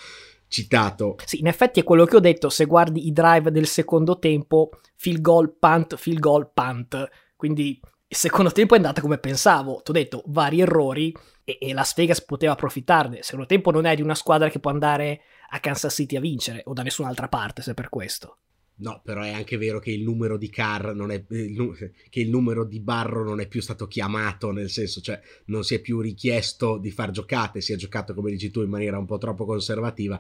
[0.48, 1.18] citato.
[1.26, 4.70] Sì, in effetti è quello che ho detto, se guardi i drive del secondo tempo,
[4.96, 7.10] field goal, punt, field goal, punt.
[7.36, 7.80] Quindi
[8.16, 11.94] il secondo tempo è andata come pensavo, ti ho detto vari errori e, e Las
[11.96, 13.18] Vegas poteva approfittarne.
[13.18, 16.22] Il secondo tempo non è di una squadra che può andare a Kansas City a
[16.22, 18.38] vincere o da nessun'altra parte se per questo.
[18.78, 22.64] No, però è anche vero che il numero di Carr non è che il numero
[22.64, 26.78] di Barro non è più stato chiamato, nel senso, cioè non si è più richiesto
[26.78, 30.20] di far giocate, si è giocato come dici tu in maniera un po' troppo conservativa.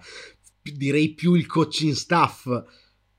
[0.61, 2.45] Direi più il coaching staff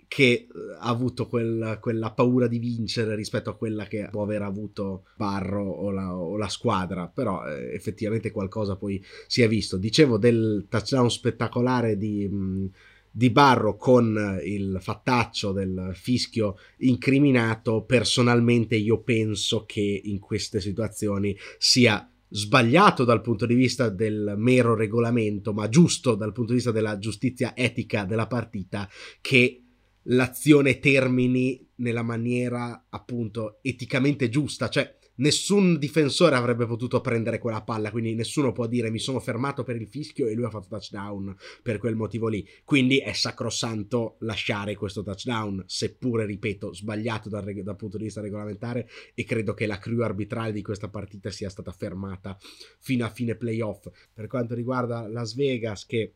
[0.09, 4.43] che eh, ha avuto quel, quella paura di vincere rispetto a quella che può aver
[4.43, 9.77] avuto Barro o la, o la squadra, però eh, effettivamente qualcosa poi si è visto.
[9.77, 12.71] Dicevo del touchdown spettacolare di, mh,
[13.11, 21.37] di Barro con il fattaccio del fischio incriminato, personalmente io penso che in queste situazioni
[21.59, 26.73] sia sbagliato dal punto di vista del mero regolamento, ma giusto dal punto di vista
[26.73, 28.89] della giustizia etica della partita,
[29.21, 29.66] che
[30.09, 37.91] l'azione termini nella maniera appunto eticamente giusta, cioè nessun difensore avrebbe potuto prendere quella palla,
[37.91, 41.35] quindi nessuno può dire mi sono fermato per il fischio e lui ha fatto touchdown
[41.63, 42.47] per quel motivo lì.
[42.65, 48.21] Quindi è sacrosanto lasciare questo touchdown, seppure, ripeto, sbagliato dal, reg- dal punto di vista
[48.21, 52.37] regolamentare e credo che la crew arbitrale di questa partita sia stata fermata
[52.79, 53.89] fino a fine playoff.
[54.13, 56.13] Per quanto riguarda Las Vegas che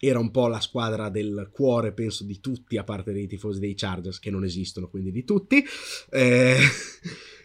[0.00, 3.74] era un po' la squadra del cuore, penso, di tutti, a parte dei tifosi dei
[3.74, 5.64] Chargers, che non esistono, quindi di tutti.
[6.10, 6.56] Eh,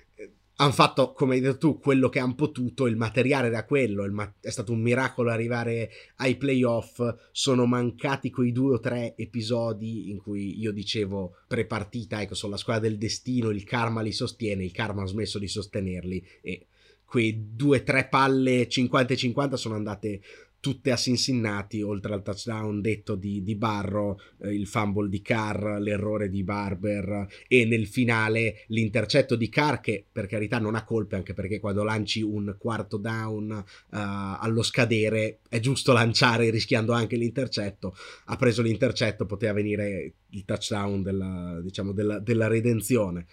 [0.57, 4.31] hanno fatto, come hai detto tu, quello che hanno potuto, il materiale era quello, ma-
[4.39, 10.21] è stato un miracolo arrivare ai playoff, sono mancati quei due o tre episodi in
[10.21, 14.71] cui io dicevo pre-partita, ecco, sono la squadra del destino, il karma li sostiene, il
[14.71, 16.67] karma ha smesso di sostenerli e
[17.13, 20.21] quei due o tre palle 50-50 sono andate
[20.63, 25.77] tutte a Cincinnati, oltre al touchdown detto di, di Barro, eh, il fumble di Carr,
[25.81, 31.17] l'errore di Barber e nel finale l'intercetto di Carr che per carità non ha colpe
[31.17, 37.17] anche perché quando lanci un quarto down uh, allo scadere è giusto lanciare rischiando anche
[37.17, 37.93] l'intercetto,
[38.27, 43.25] ha preso l'intercetto, poteva venire il touchdown della, diciamo, della, della redenzione.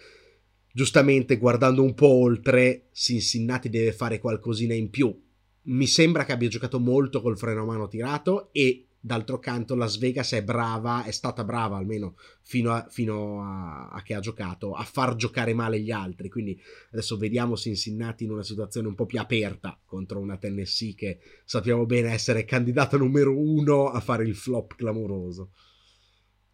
[0.72, 5.28] Giustamente guardando un po' oltre, Cincinnati deve fare qualcosina in più
[5.70, 9.96] mi sembra che abbia giocato molto col freno a mano tirato e d'altro canto Las
[9.98, 14.74] Vegas è brava, è stata brava almeno fino, a, fino a, a, che ha giocato,
[14.74, 16.28] a far giocare male gli altri.
[16.28, 16.61] Quindi
[16.92, 21.87] adesso vediamo Cincinnati in una situazione un po' più aperta contro una Tennessee che sappiamo
[21.87, 25.52] bene essere candidata numero uno a fare il flop clamoroso.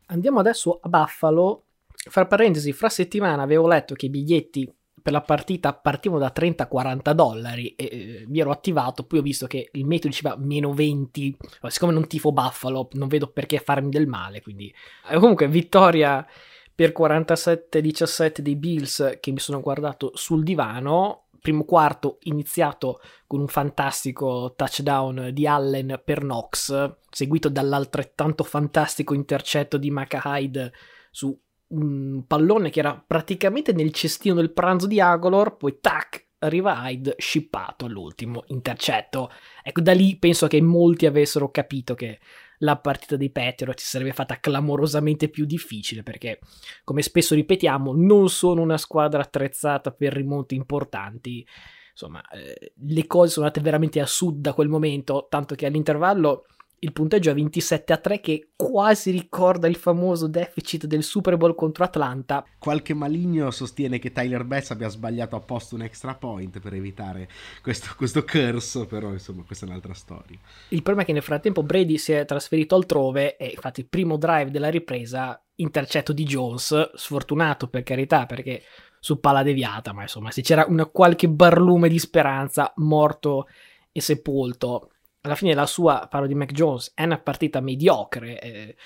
[0.07, 1.63] Andiamo adesso a Buffalo.
[2.09, 4.73] Fra parentesi, fra settimana avevo letto che i biglietti
[5.07, 9.47] per la partita partivano da 30-40 dollari e eh, mi ero attivato, poi ho visto
[9.47, 11.37] che il metodo diceva meno 20,
[11.69, 14.75] siccome non tifo Buffalo non vedo perché farmi del male, quindi.
[15.09, 16.27] Eh, comunque vittoria
[16.75, 23.47] per 47-17 dei Bills che mi sono guardato sul divano, primo quarto iniziato con un
[23.47, 30.73] fantastico touchdown di Allen per Knox, seguito dall'altrettanto fantastico intercetto di Maka Hyde
[31.13, 31.33] su
[31.69, 37.15] un pallone che era praticamente nel cestino del pranzo di Agolor, poi tac, arriva Hyde
[37.19, 39.31] shippato all'ultimo intercetto.
[39.63, 42.21] Ecco, da lì penso che molti avessero capito che
[42.61, 46.39] la partita dei Patriots si sarebbe fatta clamorosamente più difficile perché,
[46.85, 51.47] come spesso ripetiamo, non sono una squadra attrezzata per rimonti importanti.
[51.91, 56.45] Insomma, eh, le cose sono andate veramente a sud da quel momento, tanto che all'intervallo
[56.81, 61.55] il punteggio è 27 a 3 che quasi ricorda il famoso deficit del Super Bowl
[61.55, 62.45] contro Atlanta.
[62.59, 67.29] Qualche maligno sostiene che Tyler Bass abbia sbagliato apposta un extra point per evitare
[67.63, 70.39] questo, questo curse, però insomma questa è un'altra storia.
[70.69, 74.19] Il problema è che nel frattempo Brady si è trasferito altrove e infatti il primo
[74.19, 78.63] drive della ripresa intercetto di Jones, sfortunato per carità perché
[79.01, 83.47] su palla deviata, ma insomma se c'era una qualche barlume di speranza, morto
[83.93, 84.91] e sepolto
[85.27, 88.77] alla fine la sua, parlo di Mac Jones, è una partita mediocre, eh,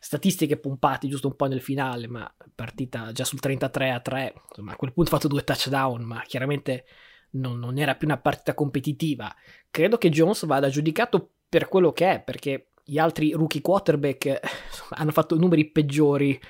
[0.00, 4.72] statistiche pompate giusto un po' nel finale, ma partita già sul 33 a 3, insomma
[4.72, 6.86] a quel punto ha fatto due touchdown, ma chiaramente
[7.32, 9.32] non, non era più una partita competitiva.
[9.70, 14.96] Credo che Jones vada giudicato per quello che è, perché gli altri rookie quarterback insomma,
[14.96, 16.40] hanno fatto numeri peggiori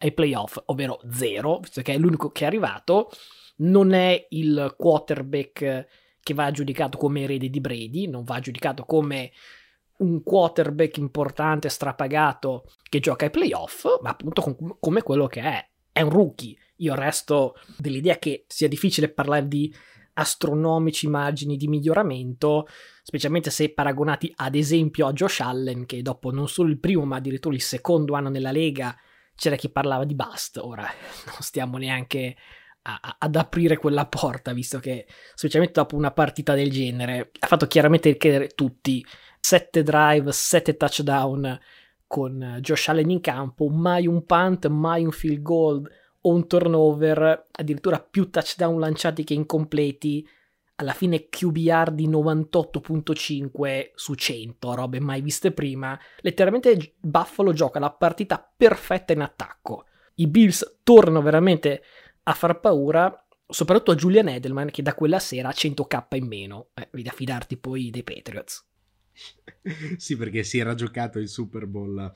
[0.00, 3.10] ai playoff, ovvero zero, visto che è l'unico che è arrivato,
[3.56, 5.86] non è il quarterback
[6.28, 9.32] che va giudicato come erede di Brady, non va giudicato come
[9.98, 15.66] un quarterback importante, strapagato, che gioca ai playoff, ma appunto com- come quello che è.
[15.90, 16.54] È un rookie.
[16.76, 19.74] Io resto dell'idea che sia difficile parlare di
[20.12, 22.68] astronomici margini di miglioramento,
[23.02, 27.16] specialmente se paragonati ad esempio a Josh Allen, che dopo non solo il primo ma
[27.16, 28.94] addirittura il secondo anno nella Lega
[29.34, 30.58] c'era chi parlava di bust.
[30.58, 30.82] Ora
[31.24, 32.36] non stiamo neanche
[32.88, 37.66] a, ad aprire quella porta, visto che specialmente dopo una partita del genere ha fatto
[37.66, 39.04] chiaramente chiedere tutti
[39.38, 41.58] 7 drive, 7 touchdown
[42.06, 45.90] con Josh Allen in campo, mai un punt, mai un field goal
[46.22, 50.26] o un turnover, addirittura più touchdown lanciati che incompleti.
[50.80, 55.98] Alla fine QBR di 98.5 su 100, robe mai viste prima.
[56.20, 59.86] Letteralmente Buffalo gioca la partita perfetta in attacco.
[60.14, 61.82] I Bills tornano veramente
[62.28, 66.68] a far paura, soprattutto a Julian Edelman che da quella sera ha 100k in meno.
[66.74, 68.66] Eh, devi affidarti poi dei Patriots.
[69.96, 72.12] sì, perché si era giocato il Super Bowl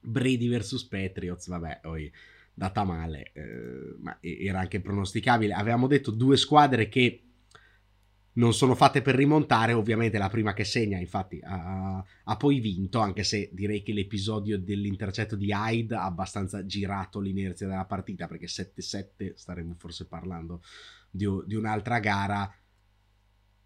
[0.00, 2.10] Brady vs Patriots, vabbè, poi
[2.54, 5.52] data male, eh, ma era anche pronosticabile.
[5.52, 7.25] Avevamo detto due squadre che
[8.36, 12.98] non sono fatte per rimontare, ovviamente la prima che segna infatti ha, ha, poi vinto,
[13.00, 18.46] anche se direi che l'episodio dell'intercetto di Hyde ha abbastanza girato l'inerzia della partita, perché
[18.46, 20.62] 7-7 staremo forse parlando
[21.10, 22.50] di, di un'altra gara.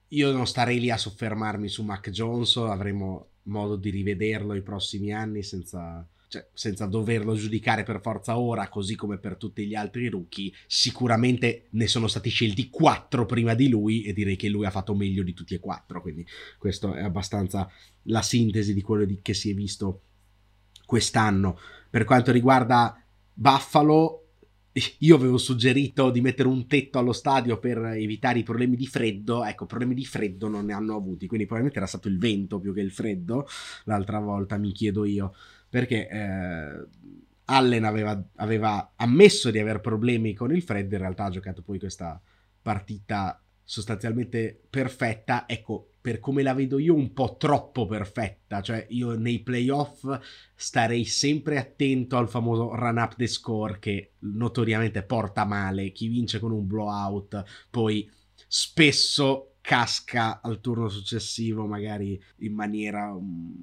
[0.09, 5.13] Io non starei lì a soffermarmi su Mac Jones, avremo modo di rivederlo i prossimi
[5.13, 10.09] anni senza, cioè, senza doverlo giudicare per forza ora, così come per tutti gli altri
[10.09, 14.71] rookie, sicuramente ne sono stati scelti quattro prima di lui e direi che lui ha
[14.71, 16.25] fatto meglio di tutti e quattro, quindi
[16.57, 17.69] questo è abbastanza
[18.05, 20.03] la sintesi di quello di, che si è visto
[20.87, 21.59] quest'anno.
[21.91, 24.21] Per quanto riguarda Buffalo,
[24.99, 29.45] io avevo suggerito di mettere un tetto allo stadio per evitare i problemi di freddo.
[29.45, 32.73] Ecco, problemi di freddo non ne hanno avuti, quindi probabilmente era stato il vento più
[32.73, 33.49] che il freddo.
[33.85, 35.35] L'altra volta mi chiedo io,
[35.71, 36.87] perché eh,
[37.45, 41.79] Allen aveva, aveva, ammesso di aver problemi con il freddo, in realtà ha giocato poi
[41.79, 42.21] questa
[42.61, 45.49] partita sostanzialmente perfetta.
[45.49, 48.61] Ecco, per come la vedo io, un po' troppo perfetta.
[48.61, 50.07] Cioè, io nei playoff
[50.55, 55.93] starei sempre attento al famoso run up the score che notoriamente porta male.
[55.93, 58.11] Chi vince con un blowout poi
[58.49, 63.55] spesso casca al turno successivo, magari in maniera um,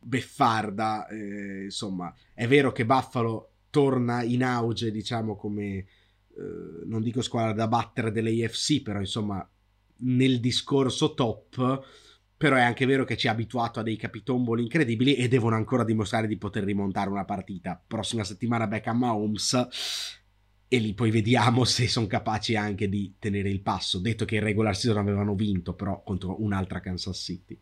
[0.00, 1.06] beffarda.
[1.06, 5.86] Eh, insomma, è vero che Buffalo torna in auge, diciamo, come eh,
[6.86, 9.48] non dico squadra da battere dell'AFC, però insomma
[9.98, 11.86] nel discorso top,
[12.36, 15.84] però è anche vero che ci ha abituato a dei capitomboli incredibili e devono ancora
[15.84, 17.80] dimostrare di poter rimontare una partita.
[17.86, 19.68] Prossima settimana Beckham Mahomes
[20.74, 23.98] e lì poi vediamo se sono capaci anche di tenere il passo.
[23.98, 27.58] Detto che in regular season avevano vinto però contro un'altra Kansas City.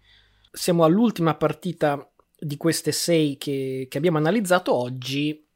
[0.50, 5.46] Siamo all'ultima partita di queste sei che, che abbiamo analizzato oggi.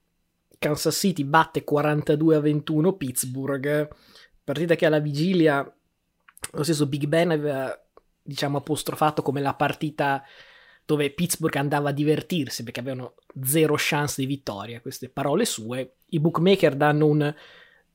[0.59, 3.89] Kansas City batte 42 a 21 Pittsburgh,
[4.43, 5.63] partita che alla vigilia
[6.53, 7.79] lo stesso Big Ben aveva
[8.23, 10.23] diciamo apostrofato come la partita
[10.85, 15.96] dove Pittsburgh andava a divertirsi perché avevano zero chance di vittoria, queste parole sue.
[16.09, 17.35] I bookmaker danno un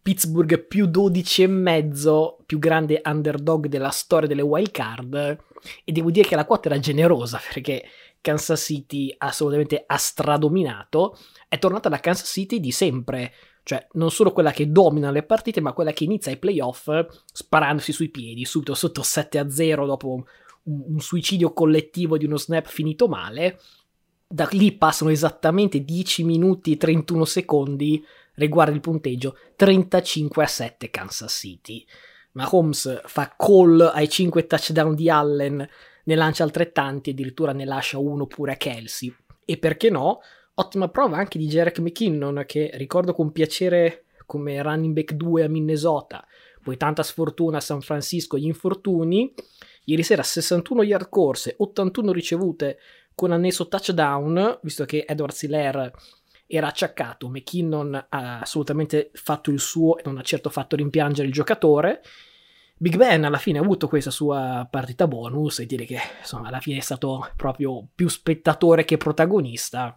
[0.02, 5.38] Pittsburgh più 12 e mezzo, più grande underdog della storia delle wild card
[5.84, 7.84] e devo dire che la quota era generosa perché
[8.20, 14.32] Kansas City assolutamente ha stradominato, è tornata la Kansas City di sempre, cioè, non solo
[14.32, 16.90] quella che domina le partite, ma quella che inizia i playoff
[17.32, 20.24] sparandosi sui piedi, subito sotto 7-0 dopo un,
[20.64, 23.60] un suicidio collettivo di uno snap finito male.
[24.34, 28.02] Da lì passano esattamente 10 minuti e 31 secondi
[28.36, 31.86] riguardo il punteggio 35 a 7 Kansas City.
[32.32, 35.68] Mahomes fa call ai 5 touchdown di Allen,
[36.06, 39.14] ne lancia altrettanti, addirittura ne lascia uno pure a Kelsey.
[39.44, 40.22] E perché no?
[40.54, 45.50] Ottima prova anche di Jarek McKinnon, che ricordo con piacere come running back 2 a
[45.50, 46.26] Minnesota,
[46.64, 49.34] poi tanta sfortuna a San Francisco, gli infortuni.
[49.84, 52.78] Ieri sera 61 yard corse, 81 ricevute
[53.16, 55.92] con annesso touchdown, visto che Edward Siller
[56.48, 57.30] era acciaccato.
[57.30, 62.02] McKinnon ha assolutamente fatto il suo e non ha certo fatto rimpiangere il giocatore.
[62.78, 66.60] Big Ben alla fine ha avuto questa sua partita bonus e dire che insomma alla
[66.60, 69.96] fine è stato proprio più spettatore che protagonista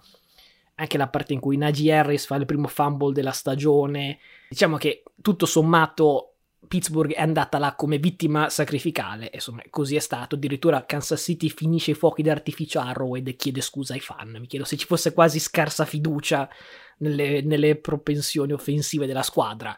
[0.77, 4.19] anche la parte in cui Najee Harris fa il primo fumble della stagione.
[4.49, 6.34] Diciamo che tutto sommato
[6.67, 10.35] Pittsburgh è andata là come vittima sacrificale, insomma così è stato.
[10.35, 14.37] Addirittura Kansas City finisce i fuochi d'artificio a Arrowhead e chiede scusa ai fan.
[14.41, 16.49] Mi chiedo se ci fosse quasi scarsa fiducia
[16.99, 19.77] nelle, nelle propensioni offensive della squadra.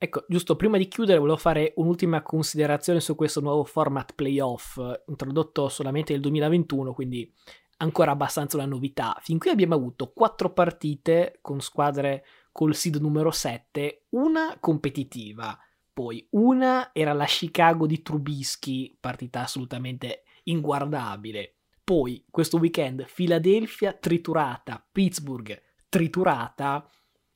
[0.00, 5.68] Ecco, giusto prima di chiudere volevo fare un'ultima considerazione su questo nuovo format playoff, introdotto
[5.68, 7.32] solamente nel 2021, quindi
[7.78, 9.16] ancora abbastanza una novità.
[9.20, 15.58] Fin qui abbiamo avuto quattro partite con squadre col seed numero 7, una competitiva,
[15.98, 21.56] poi una era la Chicago di Trubisky, partita assolutamente inguardabile.
[21.82, 26.88] Poi questo weekend Philadelphia triturata, Pittsburgh triturata.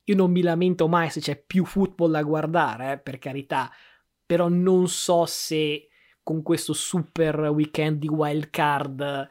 [0.05, 3.69] Io non mi lamento mai se c'è più football da guardare, eh, per carità,
[4.25, 5.89] però non so se
[6.23, 9.27] con questo super weekend di wild card,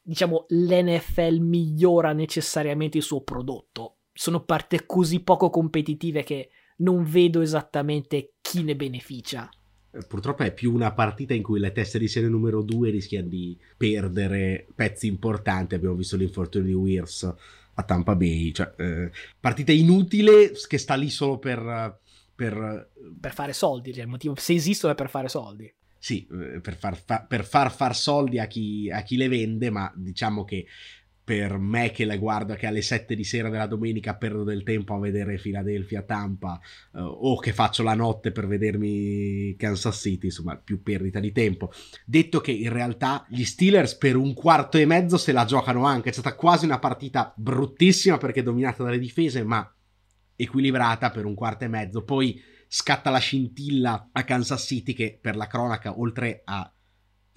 [0.00, 4.02] diciamo, l'NFL migliora necessariamente il suo prodotto.
[4.12, 9.48] Sono partite così poco competitive che non vedo esattamente chi ne beneficia.
[9.90, 13.28] Eh, purtroppo è più una partita in cui le teste di serie numero 2 rischiano
[13.28, 15.74] di perdere pezzi importanti.
[15.74, 17.34] Abbiamo visto l'infortunio di Weirs
[17.74, 22.00] a Tampa Bay, cioè eh, partita inutile che sta lì solo per,
[22.34, 22.90] per...
[23.20, 25.72] per fare soldi, cioè il motivo se esistono è per fare soldi.
[26.00, 29.70] Sì, eh, per far, fa, per far far soldi a chi, a chi le vende,
[29.70, 30.66] ma diciamo che
[31.28, 34.94] per me che la guardo che alle 7 di sera della domenica perdo del tempo
[34.94, 36.58] a vedere Philadelphia Tampa
[36.92, 41.70] uh, o che faccio la notte per vedermi Kansas City, insomma, più perdita di tempo.
[42.06, 46.08] Detto che in realtà gli Steelers per un quarto e mezzo se la giocano anche,
[46.08, 49.70] è stata quasi una partita bruttissima perché dominata dalle difese, ma
[50.34, 52.04] equilibrata per un quarto e mezzo.
[52.04, 56.72] Poi scatta la scintilla a Kansas City che per la cronaca oltre a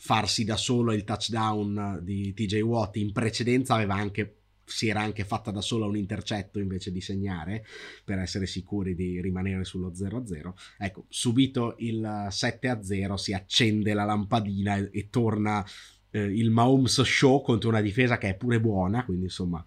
[0.04, 5.24] farsi da solo il touchdown di TJ Watt in precedenza aveva anche si era anche
[5.26, 7.64] fatta da sola un intercetto invece di segnare
[8.04, 10.54] per essere sicuri di rimanere sullo 0-0.
[10.80, 15.64] Ecco, subito il 7-0 si accende la lampadina e, e torna
[16.10, 19.64] eh, il Mahomes show contro una difesa che è pure buona, quindi insomma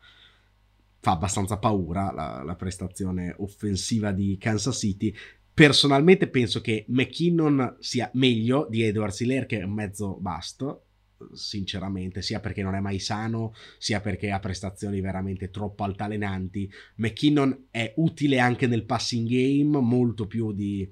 [0.99, 5.14] fa abbastanza paura la, la prestazione offensiva di Kansas City
[5.55, 10.86] Personalmente penso che McKinnon sia meglio di Edward Siller che è mezzo basto,
[11.32, 16.68] sinceramente, sia perché non è mai sano, sia perché ha prestazioni veramente troppo altalenanti.
[16.96, 20.90] McKinnon è utile anche nel passing game, molto più di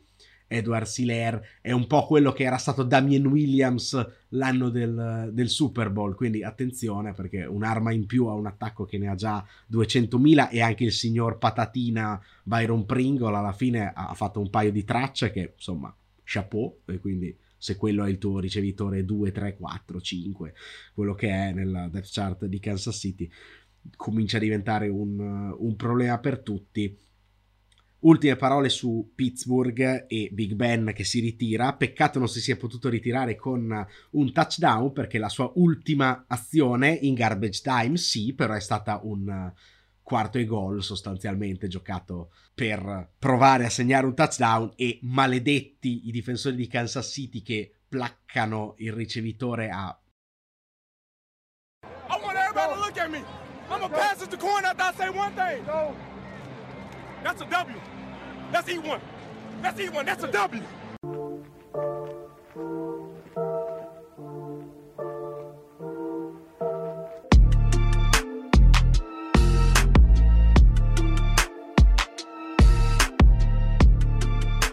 [0.53, 5.91] Edward Siler, è un po' quello che era stato Damien Williams l'anno del, del, Super
[5.91, 10.49] Bowl, quindi attenzione perché un'arma in più a un attacco che ne ha già 200.000
[10.51, 15.31] e anche il signor Patatina Byron Pringle alla fine ha fatto un paio di tracce
[15.31, 15.95] che insomma
[16.25, 16.81] chapeau.
[16.87, 20.55] E quindi se quello è il tuo ricevitore 2, 3, 4, 5,
[20.95, 23.31] quello che è nella depth chart di Kansas City,
[23.97, 26.97] comincia a diventare un, un problema per tutti
[28.03, 31.75] Ultime parole su Pittsburgh e Big Ben che si ritira.
[31.75, 37.15] Peccato non si sia potuto ritirare con un touchdown perché la sua ultima azione in
[37.15, 39.53] garbage time sì, però è stata un
[40.03, 46.57] quarto e gol sostanzialmente giocato per provare a segnare un touchdown e maledetti i difensori
[46.57, 49.97] di Kansas City che placcano il ricevitore a
[51.85, 53.23] I want everybody to look at me.
[53.71, 55.65] I'm a pass it to corner after I say one thing.
[57.23, 57.92] That's a W.
[58.53, 59.01] Let's eat one.
[59.63, 60.05] Let's eat one.
[60.05, 60.63] That's a W.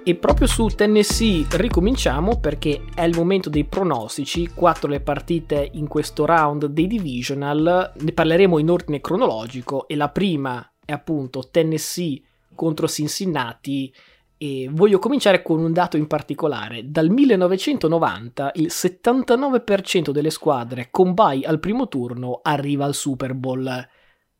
[0.03, 5.87] E proprio su Tennessee ricominciamo perché è il momento dei pronostici, quattro le partite in
[5.87, 12.21] questo round dei divisional, ne parleremo in ordine cronologico e la prima è appunto Tennessee
[12.59, 13.93] contro Cincinnati
[14.37, 16.91] e voglio cominciare con un dato in particolare.
[16.91, 23.87] Dal 1990 il 79% delle squadre con bye al primo turno arriva al Super Bowl.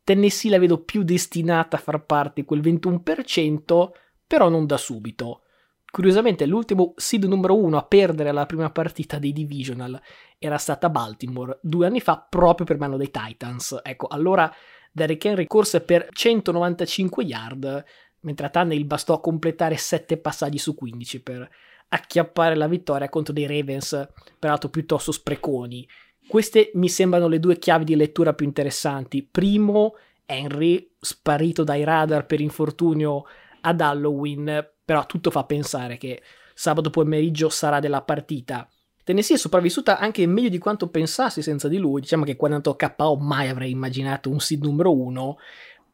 [0.04, 3.88] Tennessee la vedo più destinata a far parte quel 21%,
[4.26, 5.44] però non da subito.
[5.90, 9.98] Curiosamente l'ultimo seed numero uno a perdere la prima partita dei divisional
[10.38, 13.80] era stata Baltimore due anni fa proprio per mano dei Titans.
[13.82, 14.54] Ecco, allora
[14.92, 17.84] Derrick Henry corse per 195 yard,
[18.20, 21.50] mentre a Tannehill bastò completare 7 passaggi su 15 per
[21.88, 24.08] acchiappare la vittoria contro dei Ravens,
[24.38, 25.86] peraltro piuttosto spreconi.
[26.26, 29.22] Queste mi sembrano le due chiavi di lettura più interessanti.
[29.24, 29.96] Primo,
[30.26, 33.24] Henry, sparito dai radar per infortunio
[33.62, 36.22] ad Halloween, però tutto fa pensare che
[36.54, 38.68] sabato pomeriggio sarà della partita.
[39.02, 42.00] Tennessee è sopravvissuta anche meglio di quanto pensassi senza di lui.
[42.00, 45.38] Diciamo che quando è andato KO mai avrei immaginato un seed numero uno.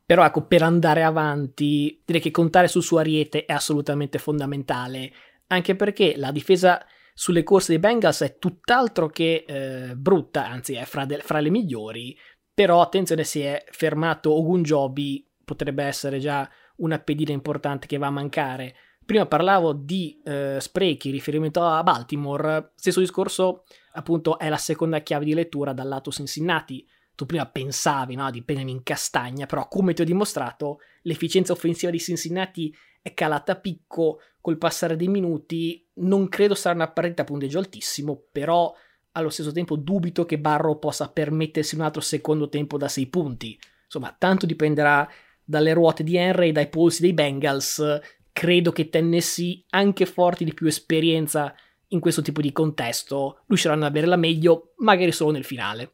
[0.06, 5.12] Però ecco, per andare avanti, direi che contare sul suo ariete è assolutamente fondamentale,
[5.48, 6.80] anche perché la difesa
[7.12, 11.50] sulle corse dei Bengals è tutt'altro che eh, brutta, anzi è fra, de- fra, le
[11.50, 12.16] migliori,
[12.54, 18.10] però attenzione si è fermato Ogunjobi, potrebbe essere già una pedina importante che va a
[18.10, 18.74] mancare.
[19.04, 25.24] Prima parlavo di eh, sprechi, riferimento a Baltimore, stesso discorso appunto è la seconda chiave
[25.24, 26.86] di lettura dal lato Cincinnati.
[27.16, 31.98] Tu prima pensavi no, di in castagna, però come ti ho dimostrato, l'efficienza offensiva di
[31.98, 35.84] Cincinnati è calata a picco col passare dei minuti.
[35.94, 38.72] Non credo sarà una partita a punteggio altissimo, però
[39.12, 43.58] allo stesso tempo dubito che Barrow possa permettersi un altro secondo tempo da 6 punti.
[43.84, 45.08] Insomma, tanto dipenderà
[45.42, 47.82] dalle ruote di Henry e dai polsi dei Bengals.
[48.30, 51.54] Credo che Tennessee, anche forti di più esperienza
[51.88, 55.92] in questo tipo di contesto, riusciranno ad avere la meglio, magari solo nel finale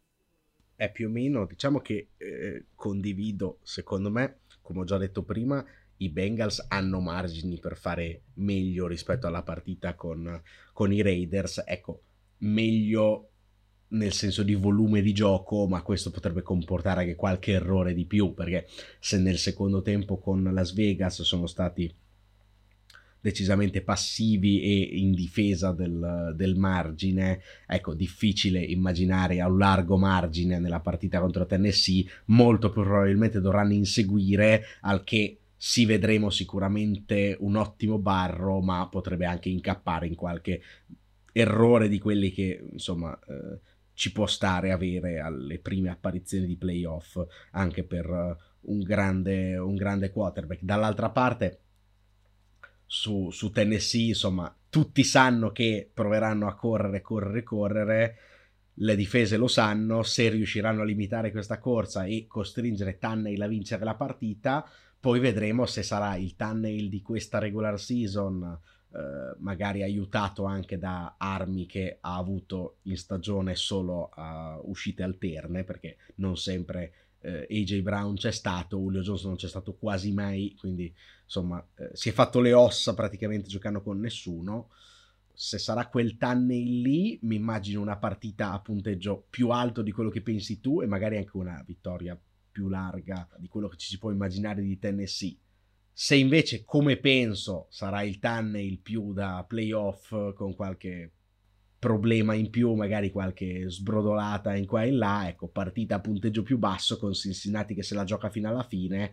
[0.82, 5.64] è più o meno, diciamo che eh, condivido, secondo me, come ho già detto prima,
[5.98, 11.62] i Bengals hanno margini per fare meglio rispetto alla partita con, con i Raiders.
[11.64, 12.02] Ecco,
[12.38, 13.28] meglio
[13.92, 18.34] nel senso di volume di gioco, ma questo potrebbe comportare anche qualche errore di più,
[18.34, 18.66] perché
[18.98, 21.94] se nel secondo tempo con Las Vegas sono stati
[23.22, 27.40] decisamente passivi e in difesa del, del, margine.
[27.66, 32.04] Ecco, difficile immaginare a un largo margine nella partita contro Tennessee.
[32.26, 39.48] Molto probabilmente dovranno inseguire, al che si vedremo sicuramente un ottimo barro, ma potrebbe anche
[39.48, 40.60] incappare in qualche
[41.30, 43.16] errore di quelli che insomma.
[43.20, 49.58] Eh, ci può stare avere alle prime apparizioni di playoff anche per uh, un, grande,
[49.58, 50.62] un grande quarterback.
[50.62, 51.60] Dall'altra parte,
[52.94, 58.16] su, su Tennessee, insomma, tutti sanno che proveranno a correre, correre, correre.
[58.74, 63.84] Le difese lo sanno, se riusciranno a limitare questa corsa e costringere Tannehill a vincere
[63.84, 64.68] la partita,
[65.00, 68.58] poi vedremo se sarà il Tannehill di questa regular season,
[68.92, 75.64] eh, magari aiutato anche da armi che ha avuto in stagione solo a uscite alterne,
[75.64, 80.54] perché non sempre eh, AJ Brown c'è stato, Julio Jones non c'è stato quasi mai,
[80.58, 80.92] quindi
[81.32, 84.68] insomma eh, si è fatto le ossa praticamente giocando con nessuno.
[85.32, 90.10] Se sarà quel Tanney lì, mi immagino una partita a punteggio più alto di quello
[90.10, 92.20] che pensi tu e magari anche una vittoria
[92.50, 95.34] più larga di quello che ci si può immaginare di Tennessee.
[95.94, 101.12] Se invece, come penso, sarà il Tanney il più da playoff con qualche
[101.78, 106.42] problema in più, magari qualche sbrodolata in qua e in là, ecco, partita a punteggio
[106.42, 109.12] più basso con Cincinnati che se la gioca fino alla fine,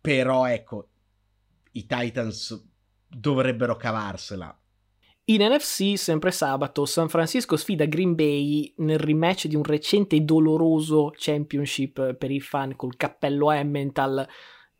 [0.00, 0.90] però ecco,
[1.76, 2.68] i Titans
[3.08, 4.58] dovrebbero cavarsela.
[5.28, 10.20] In NFC, sempre sabato, San Francisco sfida Green Bay nel rematch di un recente e
[10.20, 14.26] doloroso championship per i fan col cappello Emmental.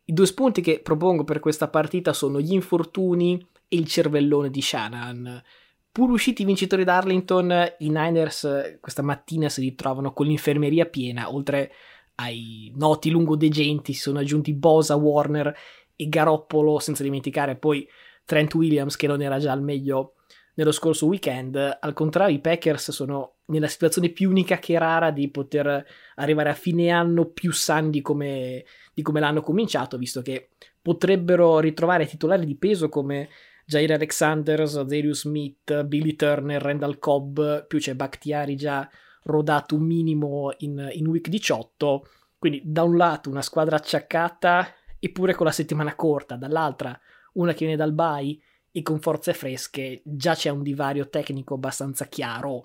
[0.05, 4.61] I due spunti che propongo per questa partita sono gli infortuni e il cervellone di
[4.61, 5.43] Shanahan.
[5.91, 11.33] Pur usciti vincitori da Arlington, i Niners eh, questa mattina si ritrovano con l'infermeria piena,
[11.33, 11.71] oltre
[12.15, 15.53] ai noti lungodegenti si sono aggiunti Bosa, Warner
[15.97, 17.85] e Garoppolo, senza dimenticare poi
[18.23, 20.13] Trent Williams che non era già al meglio
[20.53, 21.77] nello scorso weekend.
[21.79, 25.85] Al contrario, i Packers sono nella situazione più unica che rara di poter
[26.15, 30.49] arrivare a fine anno più sani di come, di come l'hanno cominciato, visto che
[30.81, 33.29] potrebbero ritrovare titolari di peso come
[33.65, 38.89] Jair Alexander, Zarius Smith, Billy Turner, Randall Cobb, più c'è Bakhtiari già
[39.23, 42.07] rodato un minimo in, in week 18.
[42.37, 44.67] Quindi da un lato una squadra acciaccata
[44.99, 46.99] eppure con la settimana corta, dall'altra
[47.33, 48.37] una che viene dal bye
[48.71, 52.63] e con forze fresche, già c'è un divario tecnico abbastanza chiaro.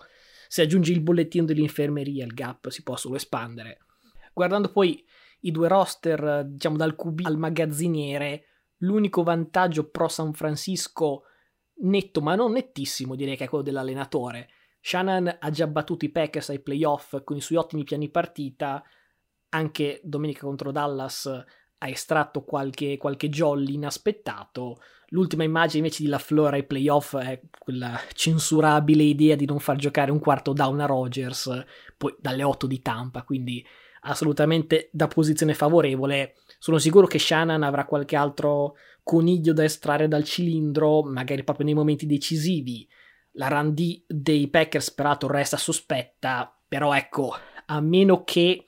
[0.48, 3.78] Se aggiungi il bollettino dell'infermeria, il gap si può solo espandere.
[4.32, 5.04] Guardando poi
[5.40, 8.46] i due roster, diciamo dal QB al magazziniere,
[8.82, 11.24] L'unico vantaggio pro San Francisco
[11.82, 14.48] netto, ma non nettissimo, direi che è quello dell'allenatore.
[14.80, 18.82] Shannon ha già battuto i Packers ai playoff con i suoi ottimi piani partita.
[19.50, 21.44] Anche domenica contro Dallas
[21.82, 24.80] ha estratto qualche, qualche jolly inaspettato.
[25.08, 30.12] L'ultima immagine invece di LaFleur ai playoff è quella censurabile idea di non far giocare
[30.12, 31.64] un quarto down a Rogers,
[31.96, 33.66] poi dalle 8 di Tampa, quindi
[34.02, 36.36] assolutamente da posizione favorevole.
[36.60, 41.74] Sono sicuro che Shannon avrà qualche altro coniglio da estrarre dal cilindro, magari proprio nei
[41.74, 42.88] momenti decisivi.
[43.32, 47.34] La run D dei Packers peraltro resta sospetta, però ecco,
[47.66, 48.66] a meno che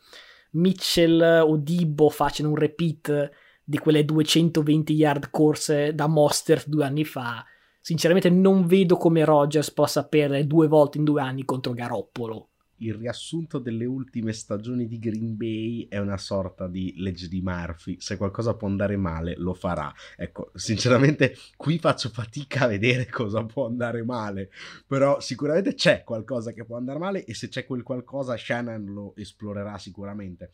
[0.55, 3.31] Mitchell o Dibbo facciano un repeat
[3.63, 7.45] di quelle 220 yard corse da Monster due anni fa,
[7.81, 12.49] sinceramente non vedo come Rogers possa perdere due volte in due anni contro Garoppolo
[12.79, 17.97] il riassunto delle ultime stagioni di Green Bay è una sorta di legge di Murphy.
[18.01, 19.93] Se qualcosa può andare male, lo farà.
[20.17, 24.51] Ecco, sinceramente, qui faccio fatica a vedere cosa può andare male.
[24.87, 29.15] Però sicuramente c'è qualcosa che può andare male e se c'è quel qualcosa, Shannon lo
[29.17, 30.51] esplorerà sicuramente.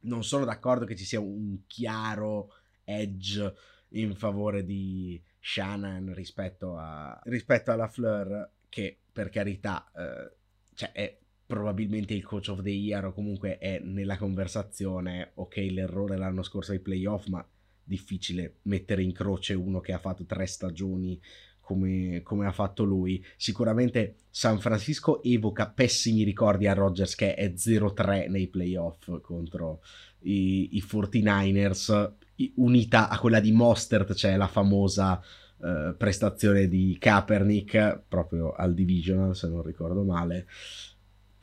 [0.00, 2.52] Non sono d'accordo che ci sia un chiaro
[2.84, 3.54] edge
[3.90, 10.32] in favore di Shannon rispetto, a, rispetto alla Fleur, che per carità, eh,
[10.74, 11.18] cioè è
[11.54, 16.72] probabilmente il coach of the year o comunque è nella conversazione, ok l'errore l'anno scorso
[16.72, 17.46] ai playoff, ma
[17.84, 21.20] difficile mettere in croce uno che ha fatto tre stagioni
[21.60, 23.24] come, come, ha fatto lui.
[23.36, 29.80] Sicuramente San Francisco evoca pessimi ricordi a Rodgers che è 0-3 nei playoff contro
[30.22, 32.14] i, i 49ers,
[32.56, 35.22] unita a quella di Mostert, cioè la famosa
[35.62, 40.46] eh, prestazione di Kaepernick proprio al divisional se non ricordo male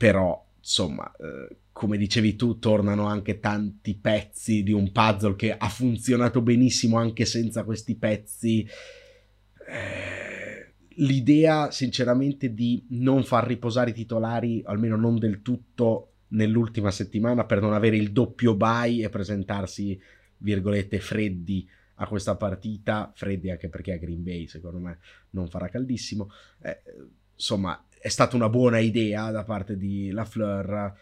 [0.02, 5.68] però insomma eh, come dicevi tu tornano anche tanti pezzi di un puzzle che ha
[5.68, 8.66] funzionato benissimo anche senza questi pezzi
[9.64, 17.44] eh, l'idea sinceramente di non far riposare i titolari almeno non del tutto nell'ultima settimana
[17.44, 19.96] per non avere il doppio bye e presentarsi
[20.38, 21.64] virgolette freddi
[21.96, 24.98] a questa partita, freddi anche perché a Green Bay secondo me
[25.30, 26.30] non farà caldissimo.
[26.60, 26.82] Eh,
[27.34, 30.92] insomma, è stata una buona idea da parte di Lafleur.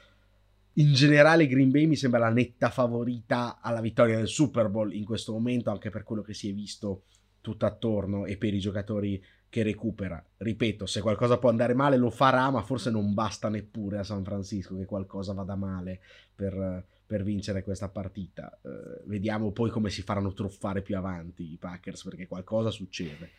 [0.75, 5.07] In generale Green Bay mi sembra la netta favorita alla vittoria del Super Bowl in
[5.07, 7.05] questo momento, anche per quello che si è visto
[7.41, 10.23] tutto attorno e per i giocatori che recupera.
[10.37, 14.23] Ripeto, se qualcosa può andare male lo farà, ma forse non basta neppure a San
[14.23, 16.01] Francisco che qualcosa vada male
[16.35, 18.61] per, per vincere questa partita.
[18.61, 23.31] Uh, vediamo poi come si faranno truffare più avanti i Packers perché qualcosa succede.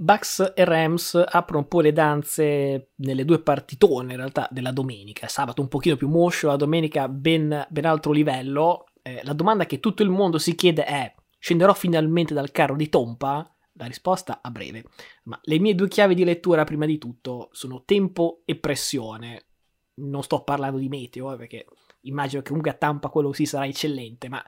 [0.00, 5.26] Bucks e Rams aprono un po' le danze nelle due partitone in realtà della domenica.
[5.26, 8.86] Sabato un pochino più moscio, la domenica ben, ben altro livello.
[9.02, 12.88] Eh, la domanda che tutto il mondo si chiede è scenderò finalmente dal carro di
[12.88, 13.52] Tompa?
[13.72, 14.84] La risposta a breve.
[15.24, 19.46] Ma le mie due chiavi di lettura prima di tutto sono tempo e pressione.
[19.94, 21.66] Non sto parlando di meteo, eh, perché
[22.02, 24.40] immagino che comunque a Tampa quello si sarà eccellente, ma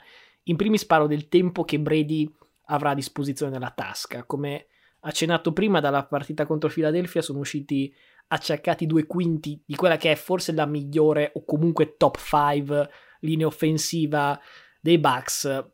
[0.44, 2.32] in primis parlo del tempo che Brady
[2.66, 4.22] avrà a disposizione nella tasca.
[4.22, 4.66] Come
[5.00, 7.92] accennato prima dalla partita contro Philadelphia sono usciti
[8.28, 12.90] acciaccati due quinti di quella che è forse la migliore o comunque top 5
[13.20, 14.38] linea offensiva
[14.80, 15.64] dei Bucks.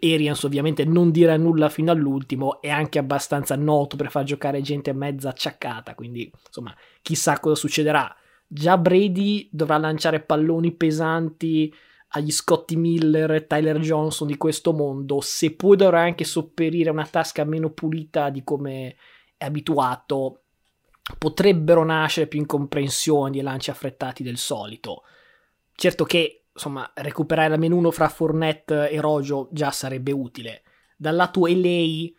[0.00, 4.92] Arians ovviamente non dirà nulla fino all'ultimo, è anche abbastanza noto per far giocare gente
[4.92, 8.12] mezza acciaccata, quindi insomma chissà cosa succederà
[8.52, 11.72] già Brady dovrà lanciare palloni pesanti
[12.12, 17.06] agli Scotty Miller e Tyler Johnson di questo mondo, se poi dovrà anche sopperire una
[17.06, 18.96] tasca meno pulita di come
[19.36, 20.42] è abituato,
[21.18, 25.02] potrebbero nascere più incomprensioni e lanci affrettati del solito.
[25.72, 30.62] Certo che, insomma, recuperare almeno uno fra Fournette e Rojo già sarebbe utile.
[30.96, 32.10] Dal lato LA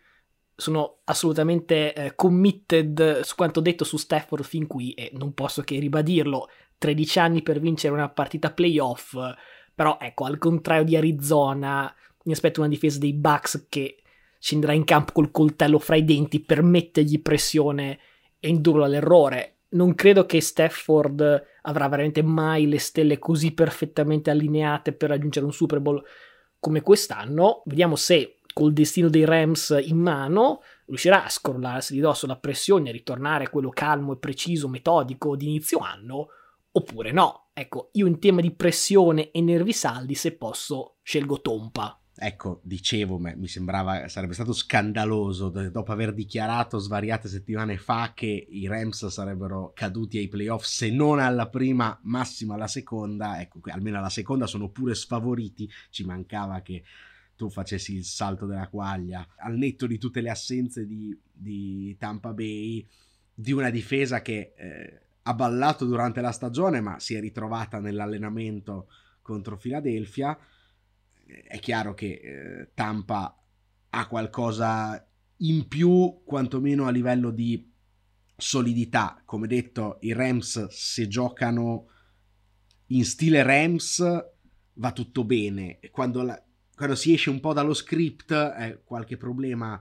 [0.56, 5.78] sono assolutamente eh, committed su quanto detto su Stafford fin qui e non posso che
[5.78, 6.48] ribadirlo.
[6.78, 9.16] 13 anni per vincere una partita playoff,
[9.82, 14.00] però ecco, al contrario di Arizona, mi aspetto una difesa dei Bucks che
[14.38, 17.98] scenderà in campo col coltello fra i denti per mettergli pressione
[18.38, 19.56] e indurlo all'errore.
[19.70, 25.52] Non credo che Stafford avrà veramente mai le stelle così perfettamente allineate per raggiungere un
[25.52, 26.00] Super Bowl
[26.60, 27.64] come quest'anno.
[27.64, 32.90] Vediamo se col destino dei Rams in mano, riuscirà a scrollarsi di dosso la pressione
[32.90, 36.28] e ritornare a quello calmo e preciso, metodico di inizio anno,
[36.72, 37.50] oppure no.
[37.54, 41.96] Ecco, io in tema di pressione e nervi saldi, se posso, scelgo Tompa.
[42.14, 48.66] Ecco, dicevo, mi sembrava sarebbe stato scandaloso dopo aver dichiarato svariate settimane fa che i
[48.66, 53.40] Rams sarebbero caduti ai playoff, se non alla prima, massima alla seconda.
[53.40, 55.68] Ecco, almeno alla seconda sono pure sfavoriti.
[55.90, 56.84] Ci mancava che
[57.34, 62.32] tu facessi il salto della quaglia, al netto di tutte le assenze di, di Tampa
[62.32, 62.86] Bay,
[63.34, 68.88] di una difesa che eh, ha ballato durante la stagione ma si è ritrovata nell'allenamento
[69.22, 70.36] contro Philadelphia,
[71.24, 73.36] è chiaro che eh, Tampa
[73.90, 75.06] ha qualcosa
[75.38, 77.70] in più, quantomeno a livello di
[78.36, 79.22] solidità.
[79.24, 81.88] Come detto, i Rams se giocano
[82.86, 84.04] in stile Rams
[84.74, 85.78] va tutto bene.
[85.90, 86.42] Quando la,
[86.74, 89.80] quando si esce un po' dallo script, eh, qualche problema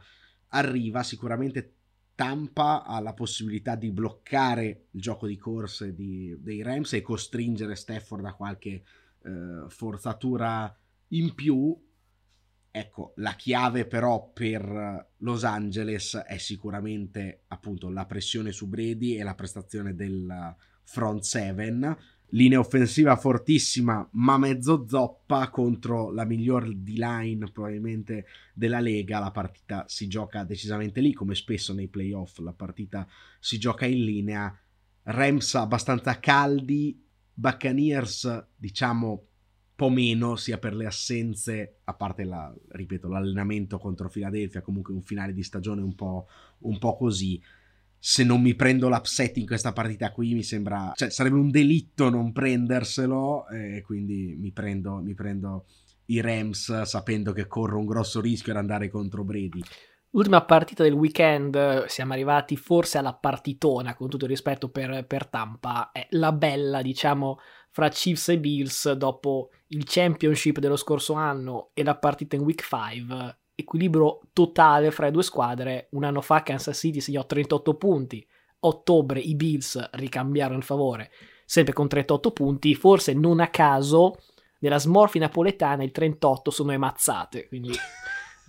[0.50, 1.04] arriva.
[1.04, 1.76] Sicuramente
[2.22, 7.74] Tampa ha la possibilità di bloccare il gioco di corse di, dei Rams e costringere
[7.74, 8.84] Stafford a qualche
[9.24, 10.72] eh, forzatura
[11.08, 11.76] in più.
[12.70, 19.24] Ecco, la chiave però per Los Angeles è sicuramente appunto la pressione su Brady e
[19.24, 21.98] la prestazione del front seven
[22.32, 29.20] linea offensiva fortissima ma mezzo zoppa contro la miglior D-line probabilmente della Lega.
[29.20, 33.08] La partita si gioca decisamente lì come spesso nei playoff la partita
[33.40, 34.58] si gioca in linea.
[35.04, 37.04] Rams abbastanza caldi
[37.34, 39.26] Buccaneers diciamo
[39.82, 45.02] po' meno sia per le assenze a parte la, ripeto l'allenamento contro Philadelphia comunque un
[45.02, 46.28] finale di stagione un po',
[46.60, 47.42] un po così
[48.04, 52.10] se non mi prendo l'upset in questa partita qui mi sembra, cioè sarebbe un delitto
[52.10, 55.66] non prenderselo e quindi mi prendo, mi prendo
[56.06, 59.62] i Rams sapendo che corro un grosso rischio ad andare contro Brady.
[60.14, 65.28] L'ultima partita del weekend, siamo arrivati forse alla partitona, con tutto il rispetto per, per
[65.28, 67.38] Tampa, è la bella, diciamo,
[67.70, 72.62] fra Chiefs e Bills dopo il championship dello scorso anno e la partita in week
[72.68, 75.88] 5 equilibrio totale fra le due squadre.
[75.91, 78.26] Un anno fa Kansas City segnò 38 punti,
[78.59, 81.12] ottobre i Bills ricambiarono il favore,
[81.45, 84.18] sempre con 38 punti, forse non a caso
[84.59, 87.72] nella smorfi napoletana il 38 sono le mazzate, quindi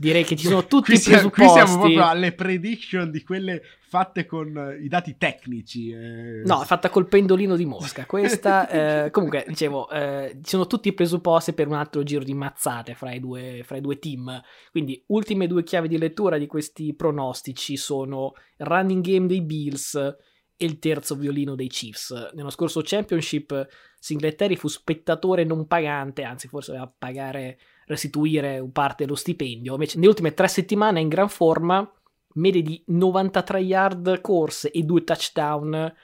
[0.02, 1.42] direi che ci sono tutti qui i presupposti.
[1.42, 5.90] Qui siamo proprio alle prediction di quelle fatte con eh, i dati tecnici.
[5.90, 6.42] Eh.
[6.44, 8.04] No, fatta col pendolino di Mosca.
[8.06, 8.68] Questa,
[9.04, 12.94] eh, comunque, dicevo, eh, ci sono tutti i presupposti per un altro giro di mazzate
[12.94, 14.42] fra i, due, fra i due team.
[14.72, 19.94] Quindi, ultime due chiavi di lettura di questi pronostici sono il running game dei Bills
[19.94, 22.32] e il terzo violino dei Chiefs.
[22.34, 29.16] Nello scorso championship Singletary fu spettatore non pagante, anzi forse doveva pagare, restituire parte dello
[29.16, 29.72] stipendio.
[29.72, 31.90] Invece nelle ultime tre settimane è in gran forma
[32.34, 35.94] medie di 93 yard corse e due touchdown,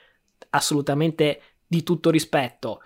[0.51, 2.81] assolutamente di tutto rispetto.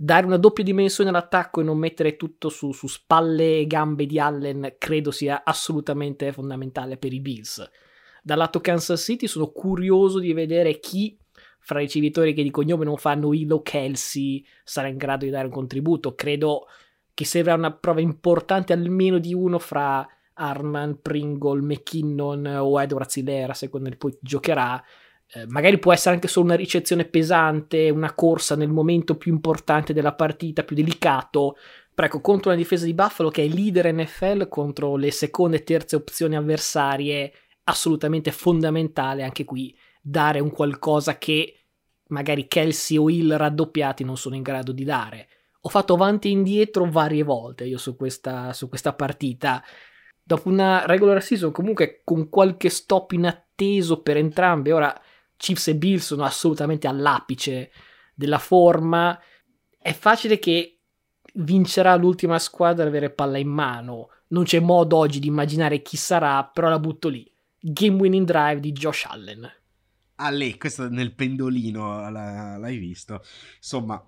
[0.00, 4.20] Dare una doppia dimensione all'attacco e non mettere tutto su, su spalle e gambe di
[4.20, 7.68] Allen credo sia assolutamente fondamentale per i Bills.
[8.22, 11.18] Dal lato Kansas City sono curioso di vedere chi
[11.60, 15.46] fra i ricevitori che di cognome non fanno Hilo Kelsey sarà in grado di dare
[15.46, 16.14] un contributo.
[16.14, 16.66] Credo
[17.18, 23.54] che serva una prova importante almeno di uno fra Arman, Pringle, McKinnon o Edward Zilera,
[23.54, 24.80] secondo il poi giocherà.
[25.26, 29.92] Eh, magari può essere anche solo una ricezione pesante, una corsa nel momento più importante
[29.92, 31.56] della partita, più delicato.
[31.92, 35.64] Però ecco, contro una difesa di Buffalo che è leader NFL, contro le seconde e
[35.64, 37.32] terze opzioni avversarie,
[37.64, 41.64] assolutamente fondamentale anche qui dare un qualcosa che
[42.10, 45.28] magari Kelsey o Hill raddoppiati non sono in grado di dare.
[45.60, 49.62] Ho fatto avanti e indietro varie volte io su questa, su questa partita
[50.28, 54.94] dopo una regular season comunque con qualche stop inatteso per entrambe, ora
[55.38, 57.70] Chiefs e Bills sono assolutamente all'apice
[58.14, 59.18] della forma,
[59.78, 60.80] è facile che
[61.36, 65.96] vincerà l'ultima squadra ad avere palla in mano, non c'è modo oggi di immaginare chi
[65.96, 67.26] sarà, però la butto lì.
[67.58, 69.50] Game winning drive di Josh Allen.
[70.16, 73.22] Ah, lei, questo nel pendolino l'hai visto.
[73.56, 74.04] Insomma,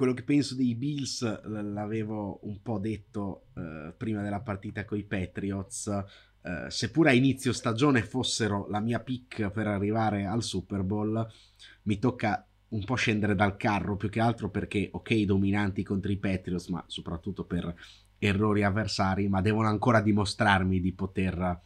[0.00, 5.04] quello che penso dei Bills l'avevo un po' detto eh, prima della partita con i
[5.04, 5.88] Patriots.
[6.40, 11.30] Eh, seppur a inizio stagione fossero la mia pick per arrivare al Super Bowl,
[11.82, 16.16] mi tocca un po' scendere dal carro più che altro perché, ok, dominanti contro i
[16.16, 17.74] Patriots, ma soprattutto per
[18.16, 21.60] errori avversari, ma devono ancora dimostrarmi di poter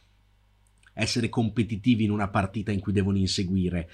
[0.91, 3.89] essere competitivi in una partita in cui devono inseguire.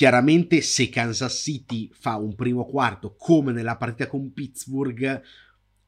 [0.00, 5.22] Chiaramente se Kansas City fa un primo quarto come nella partita con Pittsburgh,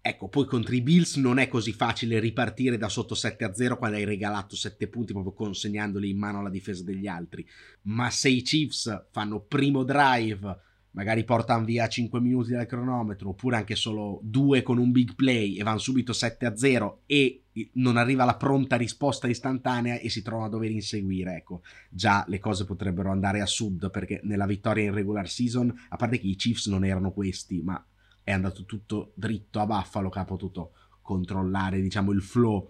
[0.02, 3.78] ecco, poi contro i Bills non è così facile ripartire da sotto 7 a 0
[3.78, 7.48] quando hai regalato 7 punti proprio consegnandoli in mano alla difesa degli altri.
[7.84, 10.58] Ma se i Chiefs fanno primo drive
[10.93, 15.57] magari portano via 5 minuti dal cronometro, oppure anche solo 2 con un big play
[15.57, 20.22] e vanno subito 7 a 0 e non arriva la pronta risposta istantanea e si
[20.22, 21.36] trovano a dover inseguire.
[21.36, 25.97] Ecco, già le cose potrebbero andare a sud perché nella vittoria in regular season, a
[25.97, 27.84] parte che i Chiefs non erano questi, ma
[28.22, 32.68] è andato tutto dritto a Buffalo che ha potuto controllare, diciamo, il flow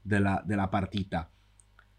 [0.00, 1.28] della, della partita.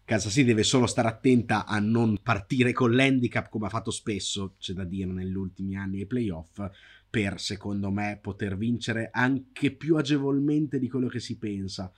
[0.06, 4.54] Kansas City deve solo stare attenta a non partire con l'handicap come ha fatto spesso,
[4.56, 6.64] c'è da dire, negli ultimi anni ai playoff,
[7.10, 11.92] per secondo me poter vincere anche più agevolmente di quello che si pensa.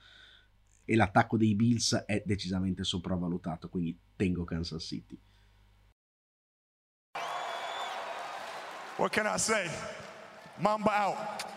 [0.85, 5.19] E l'attacco dei Bills è decisamente sopravvalutato, quindi tengo Kansas City.
[8.97, 9.69] What can I say?
[10.57, 11.48] Mamba out.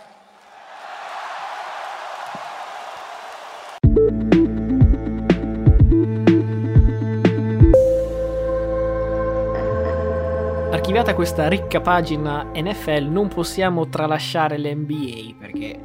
[10.93, 15.81] Archiviata questa ricca pagina NFL non possiamo tralasciare l'NBA perché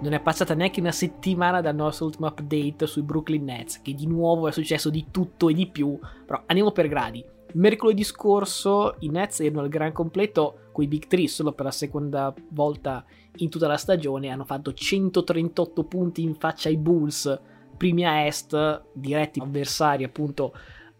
[0.00, 4.08] non è passata neanche una settimana dal nostro ultimo update sui Brooklyn Nets che di
[4.08, 5.96] nuovo è successo di tutto e di più
[6.26, 7.24] però andiamo per gradi.
[7.52, 11.70] Mercoledì scorso i Nets erano al gran completo con i Big 3 solo per la
[11.70, 13.04] seconda volta
[13.36, 17.40] in tutta la stagione hanno fatto 138 punti in faccia ai Bulls
[17.76, 20.52] primi a est diretti avversari appunto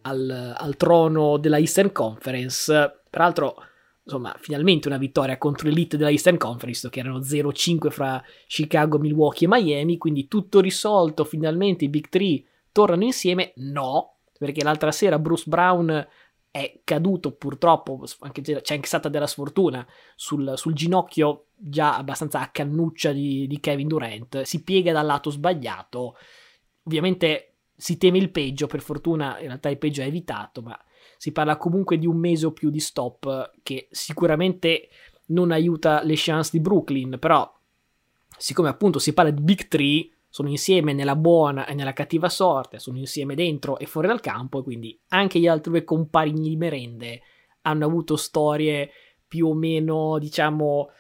[0.03, 3.57] al, al trono della Eastern Conference Peraltro,
[4.05, 9.47] insomma, finalmente una vittoria contro l'elite della Eastern Conference, che erano 0-5 fra Chicago, Milwaukee
[9.47, 12.43] e Miami, quindi tutto risolto, finalmente i Big 3
[12.73, 13.53] tornano insieme?
[13.57, 16.07] No, perché l'altra sera Bruce Brown
[16.51, 19.87] è caduto purtroppo, anche, c'è anche stata della sfortuna
[20.17, 25.31] sul, sul ginocchio già abbastanza a cannuccia di, di, Kevin Durant, si piega dal lato
[25.31, 26.17] sbagliato,
[26.85, 30.79] ovviamente si teme il peggio, per fortuna in realtà il peggio è evitato, ma
[31.19, 34.89] si parla comunque di un mese o più di stop che sicuramente
[35.27, 37.53] non aiuta le chance di Brooklyn, però
[38.39, 42.79] siccome appunto si parla di Big Three, sono insieme nella buona e nella cattiva sorte,
[42.79, 46.57] sono insieme dentro e fuori dal campo, e quindi anche gli altri due compagni di
[46.57, 47.23] merende
[47.63, 48.91] hanno avuto storie
[49.27, 50.91] più o meno, diciamo,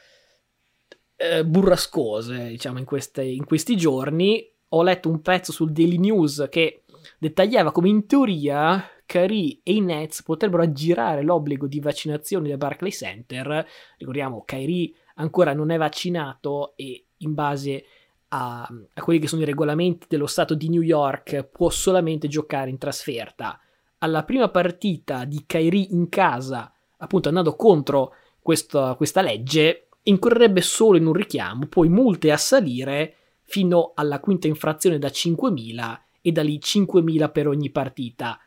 [1.16, 4.44] eh, burrascose, diciamo, in, queste, in questi giorni.
[4.70, 6.82] Ho letto un pezzo sul Daily News che
[7.18, 12.90] dettagliava come in teoria Kyrie e i Nets potrebbero aggirare l'obbligo di vaccinazione del Barclay
[12.90, 13.66] Center.
[13.96, 17.84] Ricordiamo, Kyrie ancora non è vaccinato e in base
[18.28, 22.68] a, a, quelli che sono i regolamenti dello Stato di New York può solamente giocare
[22.68, 23.58] in trasferta.
[24.00, 30.98] Alla prima partita di Kyrie in casa, appunto andando contro questo, questa legge, incorrerebbe solo
[30.98, 36.42] in un richiamo, poi multe a salire fino alla quinta infrazione da 5.000 e da
[36.42, 38.38] lì 5.000 per ogni partita.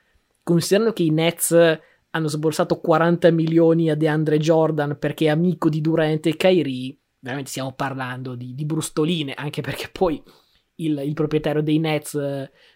[0.44, 1.80] Considerando che i Nets
[2.12, 7.52] hanno sborsato 40 milioni a DeAndre Jordan perché è amico di Durant e Kyrie, veramente
[7.52, 10.22] stiamo parlando di, di brustoline, anche perché poi
[10.76, 12.20] il, il proprietario dei Nets,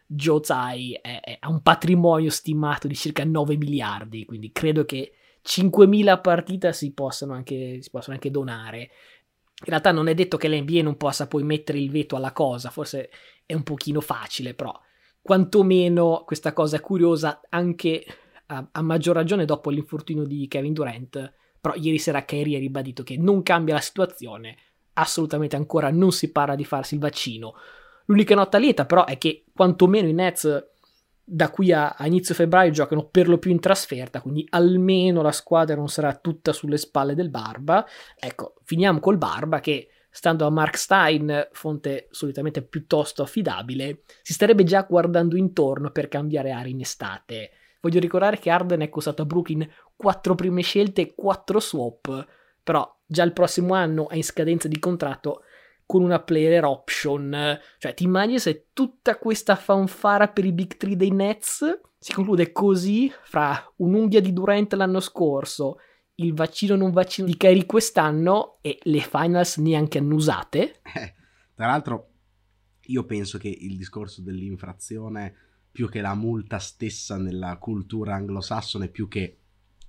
[0.05, 0.99] Joe Tsai,
[1.39, 5.13] ha un patrimonio stimato di circa 9 miliardi, quindi credo che
[5.43, 8.79] 5.000 partite si possano, anche, si possono anche donare.
[9.57, 12.69] In realtà non è detto che l'NBA non possa poi mettere il veto alla cosa,
[12.69, 13.09] forse
[13.45, 14.77] è un pochino facile, però
[15.25, 18.05] quantomeno questa cosa curiosa anche
[18.45, 21.33] a, a maggior ragione dopo l'infortunio di Kevin Durant
[21.65, 24.55] però ieri sera Kyrie ha ribadito che non cambia la situazione,
[24.93, 27.55] assolutamente ancora non si parla di farsi il vaccino.
[28.05, 30.63] L'unica nota lieta però è che quantomeno i Nets
[31.23, 35.31] da qui a, a, inizio febbraio giocano per lo più in trasferta, quindi almeno la
[35.31, 37.83] squadra non sarà tutta sulle spalle del Barba.
[38.19, 44.63] Ecco, finiamo col Barba che, stando a Mark Stein, fonte solitamente piuttosto affidabile, si starebbe
[44.63, 47.51] già guardando intorno per cambiare aria in estate.
[47.81, 52.27] Voglio ricordare che Arden è costato a Brooklyn 4 prime scelte e 4 swap,
[52.63, 55.41] però già il prossimo anno è in scadenza di contratto
[55.85, 57.59] con una player option.
[57.77, 62.53] Cioè, ti immagini se tutta questa fanfara per i big three dei Nets si conclude
[62.53, 65.79] così fra un'unghia di Durant l'anno scorso,
[66.15, 70.81] il vaccino non vaccino di Kyrie quest'anno e le finals neanche annusate?
[70.93, 71.13] Eh,
[71.53, 72.11] tra l'altro,
[72.87, 75.35] io penso che il discorso dell'infrazione
[75.71, 79.37] più che la multa stessa nella cultura anglosassone, più che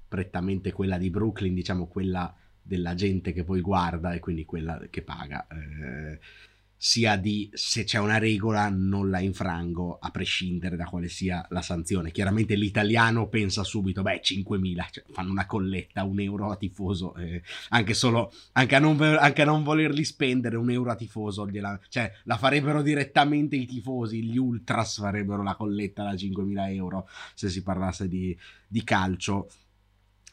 [0.09, 5.03] prettamente quella di Brooklyn, diciamo quella della gente che poi guarda e quindi quella che
[5.03, 5.47] paga.
[5.47, 6.19] Eh,
[6.79, 11.63] sia di se c'è una regola non la infrango a prescindere da quale sia la
[11.63, 12.11] sanzione.
[12.11, 17.43] Chiaramente l'italiano pensa subito, beh 5.000, cioè, fanno una colletta, un euro a tifoso, eh,
[17.71, 21.79] anche solo, anche a, non, anche a, non, volerli spendere un euro a tifoso, gliela,
[21.89, 27.49] cioè la farebbero direttamente i tifosi, gli ultras farebbero la colletta da 5.000 euro se
[27.49, 28.37] si parlasse di,
[28.69, 29.49] di calcio.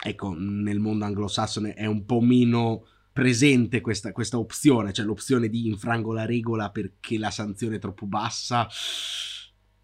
[0.05, 5.67] Ecco, nel mondo anglosassone è un po' meno presente questa, questa opzione, cioè l'opzione di
[5.67, 8.67] infrango la regola perché la sanzione è troppo bassa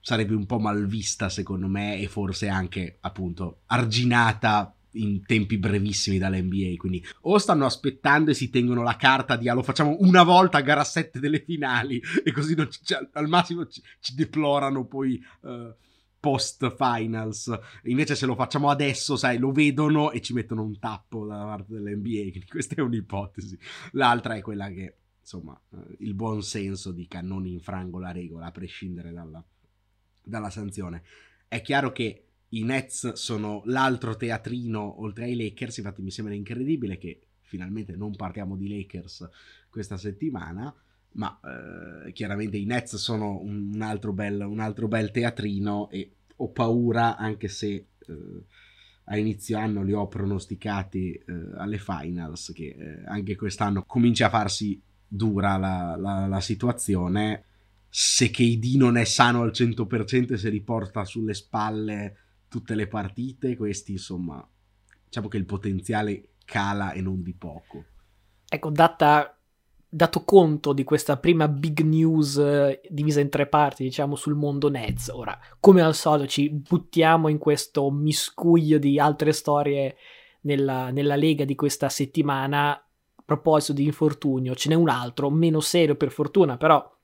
[0.01, 6.17] sarebbe un po' mal vista secondo me e forse anche appunto arginata in tempi brevissimi
[6.17, 10.23] dall'NBA quindi o stanno aspettando e si tengono la carta di ah, lo facciamo una
[10.23, 14.85] volta a gara 7 delle finali e così ci, cioè, al massimo ci, ci deplorano
[14.85, 15.73] poi uh,
[16.19, 17.51] post finals.
[17.83, 21.73] Invece, se lo facciamo adesso, sai, lo vedono e ci mettono un tappo da parte
[21.73, 22.45] dell'NBA.
[22.47, 23.57] Questa è un'ipotesi.
[23.91, 28.51] L'altra è quella che, insomma, eh, il buon senso dica non infrango la regola a
[28.51, 29.43] prescindere dalla,
[30.23, 31.03] dalla sanzione.
[31.47, 35.77] È chiaro che i Nets sono l'altro teatrino oltre ai Lakers.
[35.77, 39.27] Infatti, mi sembra incredibile che finalmente non parliamo di Lakers
[39.69, 40.73] questa settimana
[41.19, 46.49] ma eh, chiaramente i Nets sono un altro, bel, un altro, bel, teatrino e ho
[46.49, 47.85] paura anche se eh,
[49.03, 51.23] a inizio anno li ho pronosticati eh,
[51.57, 57.43] alle finals che eh, anche quest'anno comincia a farsi dura la, la, la situazione.
[57.89, 62.15] Se KD non è sano al 100% e se riporta sulle spalle
[62.47, 64.47] tutte le partite questi insomma
[65.05, 67.83] diciamo che il potenziale cala e non di poco.
[68.47, 69.38] Ecco data
[69.89, 74.69] dato conto di questa prima big news eh, divisa in tre parti, diciamo, sul mondo
[74.69, 75.09] Nets.
[75.09, 79.95] Ora, come al solito, ci buttiamo in questo miscuglio di altre storie
[80.41, 82.73] nella, nella lega di questa settimana.
[82.73, 86.97] A proposito di infortunio, ce n'è un altro, meno serio per fortuna, però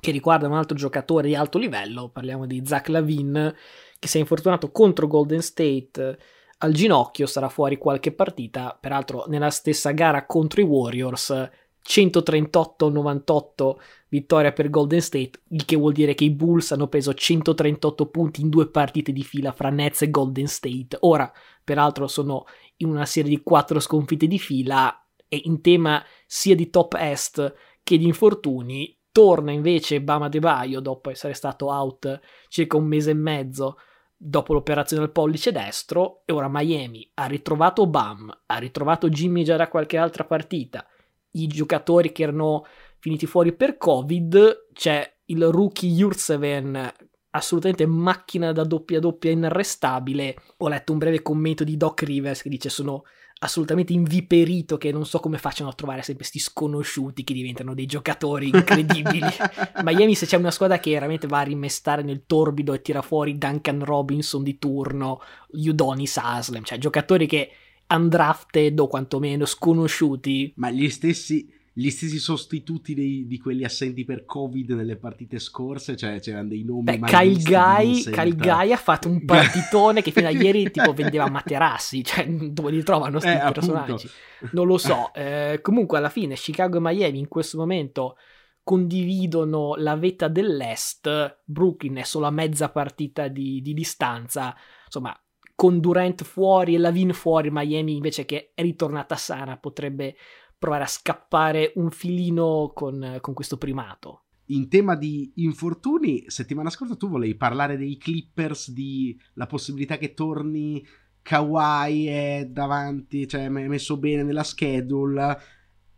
[0.00, 2.10] che riguarda un altro giocatore di alto livello.
[2.10, 3.54] Parliamo di Zach Lavin,
[3.98, 6.18] che si è infortunato contro Golden State
[6.58, 11.50] al ginocchio, sarà fuori qualche partita, peraltro nella stessa gara contro i Warriors
[11.86, 13.74] 138-98
[14.08, 18.40] vittoria per Golden State, il che vuol dire che i Bulls hanno preso 138 punti
[18.40, 20.96] in due partite di fila fra Nets e Golden State.
[21.00, 21.30] Ora,
[21.62, 22.44] peraltro, sono
[22.78, 24.96] in una serie di quattro sconfitte di fila
[25.28, 28.96] e in tema sia di top est che di infortuni.
[29.10, 33.76] Torna invece Bama De Baio dopo essere stato out circa un mese e mezzo
[34.24, 39.56] dopo l'operazione al pollice destro e ora Miami ha ritrovato Bam, ha ritrovato Jimmy già
[39.56, 40.86] da qualche altra partita,
[41.32, 42.66] i giocatori che erano
[42.98, 46.92] finiti fuori per Covid, c'è il rookie Jurseven,
[47.30, 50.36] assolutamente macchina da doppia doppia inarrestabile.
[50.58, 53.04] Ho letto un breve commento di Doc Rivers che dice sono
[53.42, 57.86] assolutamente inviperito che non so come facciano a trovare sempre questi sconosciuti che diventano dei
[57.86, 59.26] giocatori incredibili.
[59.82, 63.38] Miami se c'è una squadra che veramente va a rimestare nel torbido e tira fuori
[63.38, 67.50] Duncan Robinson di turno, Udonis Haslem, cioè giocatori che
[67.94, 70.52] undrafted o quantomeno sconosciuti.
[70.56, 75.96] Ma gli stessi, gli stessi sostituti dei, di quelli assenti per Covid nelle partite scorse,
[75.96, 76.82] cioè c'erano dei nomi.
[76.82, 81.28] Beh, Kyle Guy, Kyle Guy ha fatto un partitone che fino a ieri tipo vendeva
[81.28, 84.08] materassi, cioè dove li trovano questi eh, personaggi?
[84.52, 85.10] Non lo so.
[85.22, 88.16] Eh, comunque alla fine Chicago e Miami in questo momento
[88.62, 95.16] condividono la vetta dell'Est, Brooklyn è solo a mezza partita di, di distanza, insomma
[95.62, 100.16] con Durant fuori e Lavin fuori, Miami invece che è ritornata sana potrebbe
[100.58, 104.24] provare a scappare un filino con, con questo primato.
[104.46, 110.14] In tema di infortuni, settimana scorsa tu volevi parlare dei Clippers, di la possibilità che
[110.14, 110.84] torni
[111.22, 115.38] Kawhi è davanti, cioè messo bene nella schedule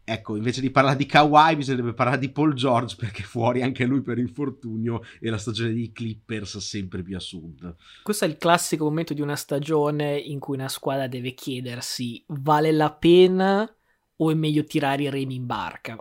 [0.07, 4.03] Ecco, invece di parlare di Kawhi bisognerebbe parlare di Paul George perché fuori anche lui
[4.03, 7.75] per infortunio e la stagione dei Clippers sempre più a sud.
[8.03, 12.71] Questo è il classico momento di una stagione in cui una squadra deve chiedersi vale
[12.71, 13.69] la pena
[14.17, 15.97] o è meglio tirare i remi in barca.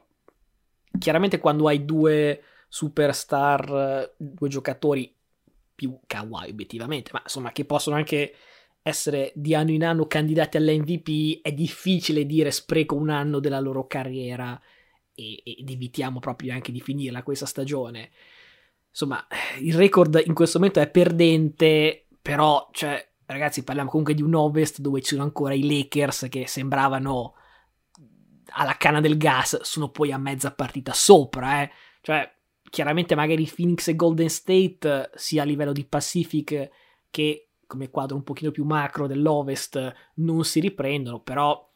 [0.99, 5.15] Chiaramente quando hai due superstar, due giocatori
[5.73, 8.35] più Kawhi obiettivamente, ma insomma che possono anche
[8.83, 13.87] essere di anno in anno candidati all'MVP è difficile dire spreco un anno della loro
[13.87, 14.59] carriera
[15.15, 18.11] e, ed evitiamo proprio anche di finirla questa stagione.
[18.89, 19.25] Insomma,
[19.61, 24.81] il record in questo momento è perdente, però, cioè, ragazzi, parliamo comunque di un Ovest
[24.81, 27.35] dove ci sono ancora i Lakers che sembravano
[28.55, 31.71] alla canna del gas, sono poi a mezza partita sopra, eh.
[32.01, 32.29] Cioè,
[32.69, 36.69] chiaramente magari Phoenix e Golden State, sia a livello di Pacific
[37.09, 41.67] che come quadro un pochino più macro dell'Ovest non si riprendono, però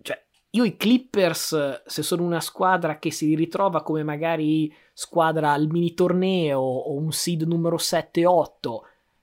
[0.00, 5.66] cioè, io i Clippers, se sono una squadra che si ritrova come magari squadra al
[5.66, 8.80] mini torneo o un seed numero 7-8,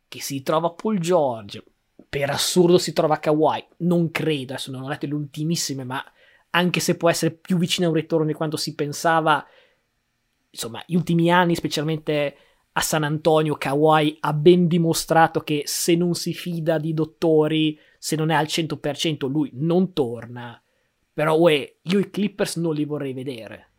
[0.08, 1.64] che si trova Paul George,
[2.08, 6.04] per assurdo si trova Kawhi, non credo, adesso non ho letto le ultimissime, ma
[6.52, 9.44] anche se può essere più vicino a un ritorno di quanto si pensava,
[10.52, 12.38] insomma, gli ultimi anni, specialmente
[12.78, 18.18] a San Antonio Kawhi ha ben dimostrato che se non si fida di dottori, se
[18.18, 20.62] non è al 100% lui non torna.
[21.14, 23.70] Però uè, io i Clippers non li vorrei vedere.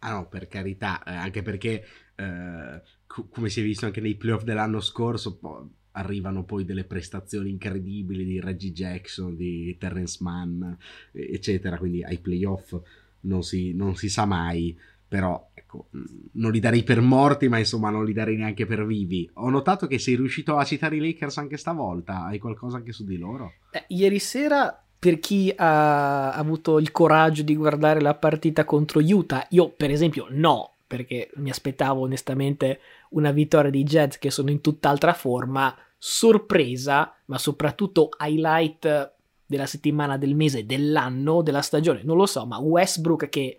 [0.00, 1.84] Ah no, per carità, eh, anche perché
[2.16, 6.84] eh, co- come si è visto anche nei playoff dell'anno scorso, po- arrivano poi delle
[6.84, 10.70] prestazioni incredibili di Reggie Jackson, di Terrence Mann,
[11.12, 12.78] eccetera, quindi ai playoff
[13.20, 14.78] non si, non si sa mai
[15.10, 15.88] però ecco,
[16.34, 19.28] non li darei per morti, ma insomma non li darei neanche per vivi.
[19.34, 23.04] Ho notato che sei riuscito a citare i Lakers anche stavolta, hai qualcosa anche su
[23.04, 23.54] di loro?
[23.72, 29.44] Eh, ieri sera, per chi ha avuto il coraggio di guardare la partita contro Utah,
[29.50, 32.78] io per esempio no, perché mi aspettavo onestamente
[33.10, 40.16] una vittoria dei Jets che sono in tutt'altra forma, sorpresa, ma soprattutto highlight della settimana,
[40.16, 43.58] del mese, dell'anno, della stagione, non lo so, ma Westbrook che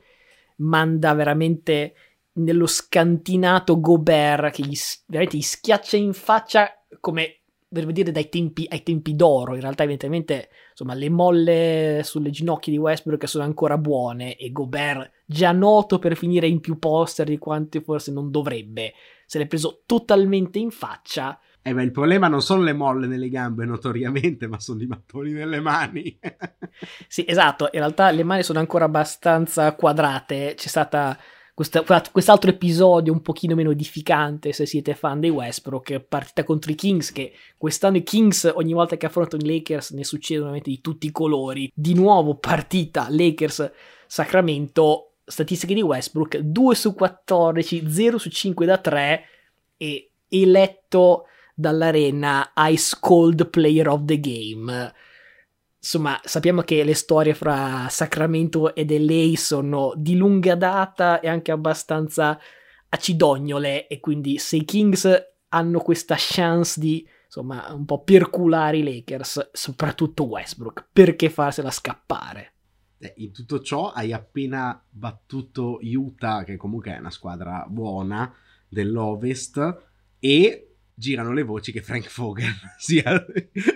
[0.62, 1.94] manda veramente
[2.34, 8.68] nello scantinato Gobert che gli, veramente gli schiaccia in faccia come devo dire dai tempi,
[8.70, 9.56] ai tempi d'oro.
[9.56, 15.12] In realtà evidentemente insomma le molle sulle ginocchia di Westbrook sono ancora buone e Gobert
[15.26, 18.94] già noto per finire in più poster di quanto forse non dovrebbe
[19.26, 23.30] se l'è preso totalmente in faccia eh beh, il problema non sono le molle nelle
[23.30, 26.18] gambe, notoriamente, ma sono i mattoni nelle mani.
[27.08, 27.66] sì, esatto.
[27.66, 30.56] In realtà le mani sono ancora abbastanza quadrate.
[30.56, 31.16] C'è stata
[31.54, 36.76] questa, quest'altro episodio un pochino meno edificante se siete fan dei Westbrook, partita contro i
[36.76, 40.82] Kings, che quest'anno i Kings ogni volta che affrontano i Lakers ne succedono veramente di
[40.82, 41.72] tutti i colori.
[41.72, 49.24] Di nuovo partita Lakers-Sacramento, statistiche di Westbrook, 2 su 14, 0 su 5 da 3
[49.78, 51.26] e eletto
[51.62, 54.94] dall'arena Ice Cold Player of the Game.
[55.78, 61.52] Insomma, sappiamo che le storie fra Sacramento e LA sono di lunga data e anche
[61.52, 62.38] abbastanza
[62.90, 65.10] acidognole e quindi se i Kings
[65.50, 72.54] hanno questa chance di insomma un po' perculare i Lakers, soprattutto Westbrook, perché farsela scappare?
[72.98, 78.32] Eh, in tutto ciò hai appena battuto Utah, che comunque è una squadra buona
[78.68, 79.90] dell'Ovest,
[80.20, 83.26] e girano le voci che Frank Vogel sia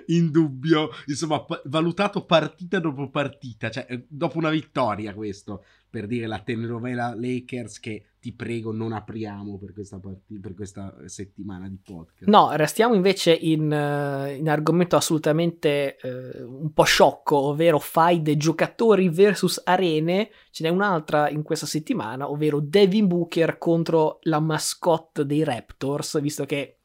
[0.07, 6.07] in dubbio, insomma, p- valutato partita dopo partita, cioè eh, dopo una vittoria questo, per
[6.07, 11.70] dire la telenovela Lakers che ti prego non apriamo per questa, part- per questa settimana
[11.70, 12.28] di podcast.
[12.28, 19.09] No, restiamo invece in, uh, in argomento assolutamente uh, un po' sciocco, ovvero fight giocatori
[19.09, 20.32] versus arene.
[20.49, 26.45] Ce n'è un'altra in questa settimana, ovvero Devin Booker contro la mascotte dei Raptors, visto
[26.45, 26.80] che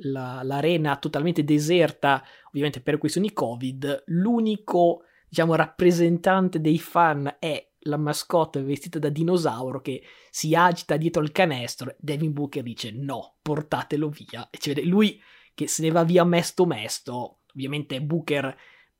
[0.00, 7.96] la, l'arena totalmente deserta, ovviamente per questioni Covid, l'unico diciamo rappresentante dei fan è la
[7.96, 11.94] mascotte vestita da dinosauro che si agita dietro il canestro.
[11.98, 14.48] Devin Booker dice no, portatelo via.
[14.50, 15.20] E ci vede lui
[15.54, 17.40] che se ne va via mesto mesto.
[17.54, 18.56] Ovviamente Booker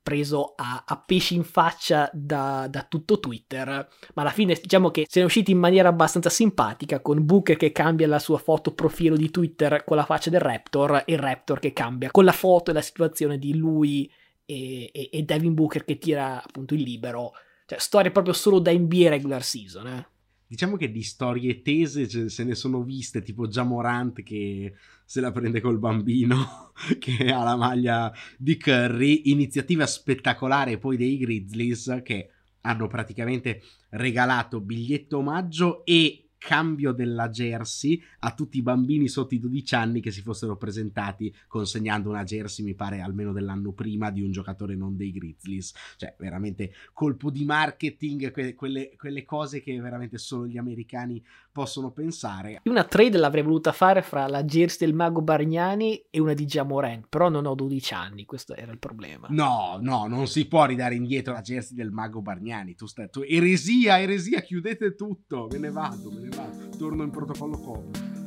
[0.07, 3.66] preso a, a pesci in faccia da, da, tutto Twitter,
[4.14, 7.57] ma alla fine diciamo che se ne è usciti in maniera abbastanza simpatica con Booker
[7.57, 11.18] che cambia la sua foto profilo di Twitter con la faccia del Raptor e il
[11.18, 14.09] Raptor che cambia con la foto e la situazione di lui
[14.44, 17.32] e, e, e Devin Booker che tira appunto il libero,
[17.66, 20.07] cioè storie proprio solo da NBA regular season, eh
[20.47, 24.74] diciamo che di storie tese cioè, se ne sono viste, tipo Jamorant che
[25.05, 31.16] se la prende col bambino, che ha la maglia di Curry, iniziativa spettacolare poi dei
[31.18, 32.30] Grizzlies che
[32.62, 39.39] hanno praticamente regalato biglietto omaggio e cambio della jersey a tutti i bambini sotto i
[39.39, 44.22] 12 anni che si fossero presentati consegnando una jersey, mi pare almeno dell'anno prima, di
[44.22, 45.74] un giocatore non dei Grizzlies.
[45.97, 51.22] Cioè, veramente colpo di marketing, que- quelle, quelle cose che veramente solo gli americani
[51.57, 52.61] possono pensare.
[52.64, 57.07] Una trade l'avrei voluta fare fra la jersey del mago Bargnani e una di Jamoran,
[57.09, 59.28] però non ho 12 anni, questo era il problema.
[59.30, 62.74] No, no, non si può ridare indietro la jersey del mago Bargnani.
[62.74, 67.11] Tu stai, tu, eresia, eresia, chiudete tutto, me ne vado, me ne vado, torno in
[67.11, 68.25] protocollo Covid.